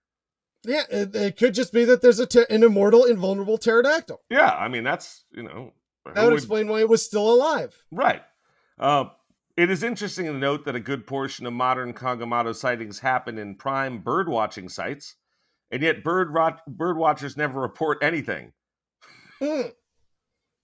[0.64, 4.20] Yeah, it, it could just be that there's a ter- an immortal, invulnerable pterodactyl.
[4.30, 5.72] Yeah, I mean that's you know
[6.06, 7.74] That would would- explain why it was still alive.
[7.90, 8.22] right.
[8.78, 9.04] Uh,
[9.56, 13.54] it is interesting to note that a good portion of modern Kongamato sightings happen in
[13.54, 15.14] prime bird watching sites,
[15.70, 18.52] and yet bird rot- bird watchers never report anything.
[19.38, 19.68] Hmm.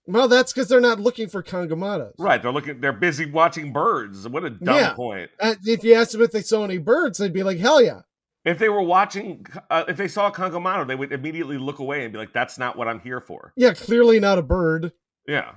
[0.07, 2.13] Well, that's because they're not looking for Kongamatos.
[2.17, 2.41] Right?
[2.41, 2.81] They're looking.
[2.81, 4.27] They're busy watching birds.
[4.27, 4.93] What a dumb Yeah.
[4.93, 5.29] point.
[5.39, 8.01] Uh, if you asked them if they saw any birds, they'd be like, "Hell yeah!"
[8.43, 12.03] If they were watching, uh, if they saw a Kongamato, they would immediately look away
[12.03, 14.93] and be like, "That's not what I'm here for." Yeah, clearly not a bird.
[15.27, 15.55] Yeah.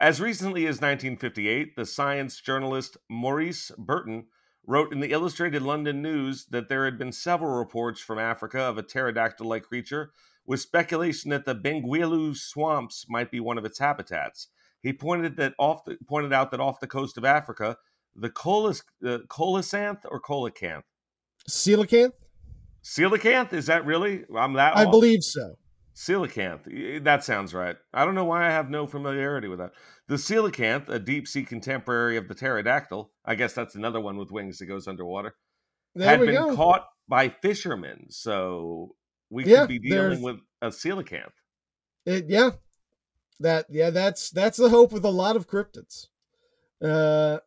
[0.00, 4.26] As recently as 1958, the science journalist Maurice Burton
[4.66, 8.78] wrote in the Illustrated London News that there had been several reports from Africa of
[8.78, 10.12] a pterodactyl like creature,
[10.46, 14.48] with speculation that the Bangweulu swamps might be one of its habitats.
[14.82, 17.76] He pointed that off the, pointed out that off the coast of Africa,
[18.14, 20.84] the colis, uh, colisanth or colicanth,
[21.48, 22.12] Coelacanth?
[22.84, 24.24] coelacanth is that really?
[24.36, 24.76] I'm that.
[24.76, 24.90] I off?
[24.90, 25.56] believe so.
[25.96, 27.04] Coelacanth.
[27.04, 27.76] That sounds right.
[27.92, 29.72] I don't know why I have no familiarity with that.
[30.08, 34.30] The coelacanth, a deep sea contemporary of the pterodactyl, I guess that's another one with
[34.30, 35.36] wings that goes underwater,
[35.94, 36.56] There had been go.
[36.56, 38.06] caught by fishermen.
[38.10, 38.96] So
[39.30, 41.30] we Yeah, could be dealing with a coelacanth.
[42.06, 42.50] It- yeah,
[43.40, 46.08] that yeah, that's that's the hope with a lot of cryptids.
[46.82, 47.38] Uh,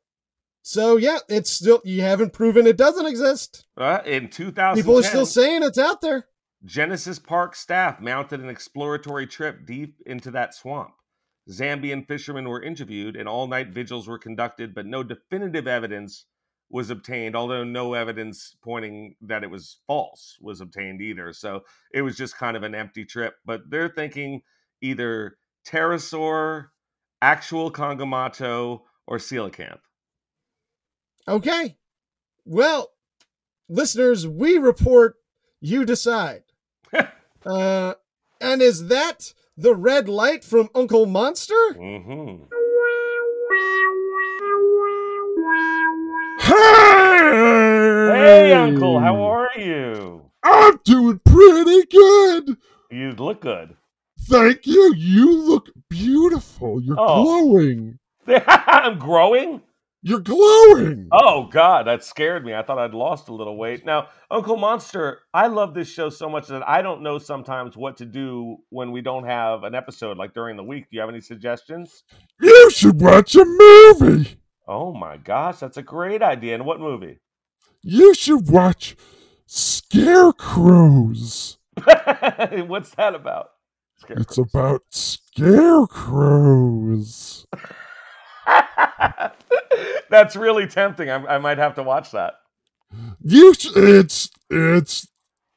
[0.68, 3.65] so yeah, it's still you haven't proven it doesn't exist.
[3.77, 6.27] Uh, in 2010, People are still saying it's out there.
[6.65, 10.91] Genesis Park staff mounted an exploratory trip deep into that swamp.
[11.49, 16.26] Zambian fishermen were interviewed and all night vigils were conducted, but no definitive evidence
[16.69, 21.31] was obtained, although no evidence pointing that it was false was obtained either.
[21.31, 21.64] So
[21.94, 23.35] it was just kind of an empty trip.
[23.45, 24.41] But they're thinking
[24.81, 26.65] either pterosaur,
[27.22, 29.80] actual Kongamato, or coelacanth.
[31.27, 31.75] Okay,
[32.45, 32.91] well,
[33.67, 35.15] listeners, we report,
[35.59, 36.43] you decide.
[37.45, 37.93] uh,
[38.39, 41.73] and is that the red light from Uncle Monster?
[41.73, 42.43] hmm
[46.39, 48.13] Hey!
[48.13, 50.29] Hey, Uncle, how are you?
[50.43, 52.57] I'm doing pretty good.
[52.91, 53.75] You look good.
[54.21, 54.93] Thank you.
[54.95, 56.81] You look beautiful.
[56.81, 57.23] You're Oh.
[57.23, 57.99] glowing.
[58.27, 59.61] I'm growing.
[60.03, 61.07] You're glowing.
[61.11, 62.53] Oh God, that scared me.
[62.53, 63.86] I thought I'd lost a little weight.
[63.86, 67.98] Now, Uncle Monster, I love this show so much that I don't know sometimes what
[67.98, 70.84] to do when we don't have an episode, like during the week.
[70.84, 72.03] Do you have any suggestions?
[72.40, 74.38] You should watch a movie.
[74.68, 76.56] Oh my gosh, that's a great idea.
[76.56, 77.19] And what movie?
[77.82, 78.95] You should watch
[79.48, 81.57] Scarecrows.
[81.84, 83.49] What's that about?
[84.10, 87.48] It's about scarecrows.
[90.10, 91.10] that's really tempting.
[91.10, 92.36] I, I might have to watch that.
[93.22, 95.07] You it's it's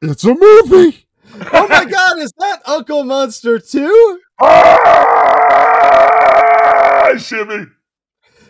[0.01, 1.05] it's a movie.
[1.53, 4.19] Oh my God, is that Uncle Monster too?
[5.23, 7.67] Ah, Shimmy,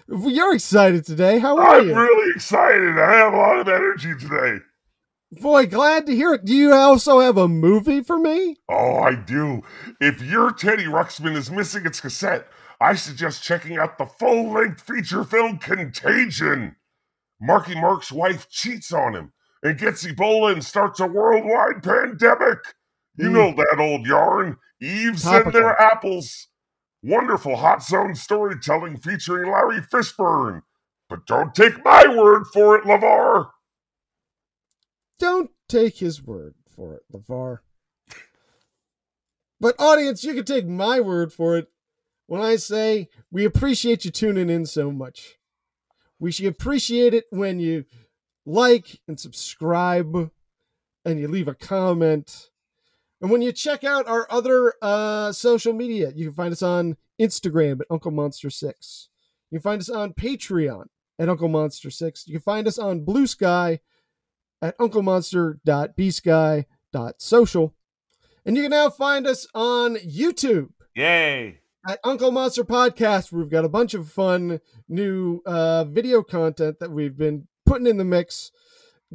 [0.08, 1.38] You're excited today.
[1.40, 1.92] How are you?
[1.94, 2.98] I'm really excited.
[2.98, 4.64] I have a lot of energy today.
[5.40, 6.44] Boy, glad to hear it.
[6.44, 8.58] Do you also have a movie for me?
[8.68, 9.62] Oh, I do.
[10.02, 12.48] If your Teddy Ruxpin is missing its cassette,
[12.82, 16.76] I suggest checking out the full length feature film Contagion.
[17.40, 22.58] Marky Mark's wife cheats on him and gets Ebola and starts a worldwide pandemic.
[23.16, 23.34] You Mm.
[23.34, 24.58] know that old yarn.
[24.80, 26.48] Eves and their apples.
[27.03, 30.64] Wonderful hot zone storytelling featuring Larry Fishburne.
[31.08, 33.52] But don't take my word for it, LeVar.
[35.20, 37.60] Don't take his word for it, LeVar.
[39.60, 41.72] But, audience, you can take my word for it
[42.32, 45.38] when I say we appreciate you tuning in so much.
[46.18, 47.84] We should appreciate it when you
[48.45, 50.32] like and subscribe
[51.03, 52.52] and you leave a comment.
[53.20, 56.95] And when you check out our other uh, social media, you can find us on
[57.20, 59.10] Instagram at Uncle Monster 6.
[59.49, 60.86] You can find us on Patreon
[61.20, 62.28] at Uncle Monster 6.
[62.28, 63.82] You can find us on Blue Sky
[64.62, 67.76] at unclemonster.bsky.social.
[68.45, 70.70] And you can now find us on YouTube.
[70.95, 71.61] Yay!
[71.88, 73.32] At Uncle Monster Podcast.
[73.32, 77.98] We've got a bunch of fun new uh, video content that we've been putting in
[77.98, 78.52] the mix.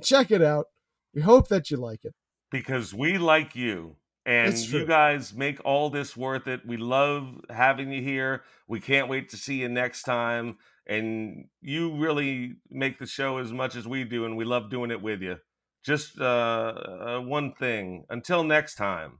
[0.03, 0.67] Check it out.
[1.15, 2.15] We hope that you like it.
[2.51, 6.61] because we like you and you guys make all this worth it.
[6.67, 8.43] We love having you here.
[8.69, 10.59] We can't wait to see you next time.
[10.87, 14.91] And you really make the show as much as we do, and we love doing
[14.93, 15.37] it with you.
[15.85, 18.05] Just uh, uh, one thing.
[18.11, 19.19] Until next time.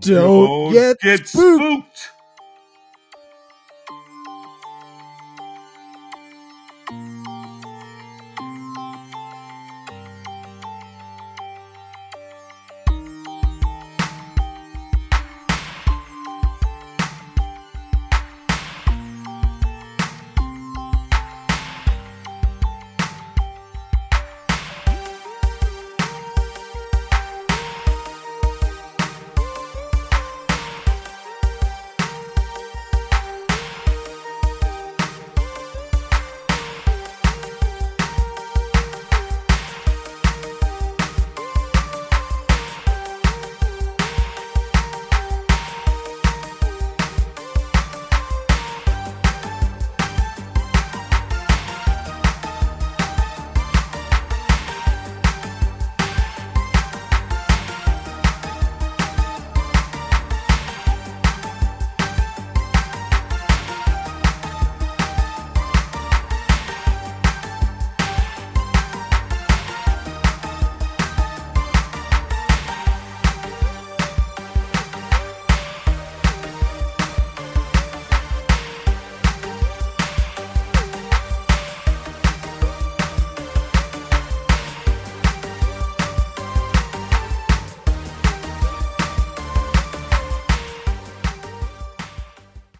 [0.00, 1.28] Don't get spooked.
[1.28, 2.13] spooked.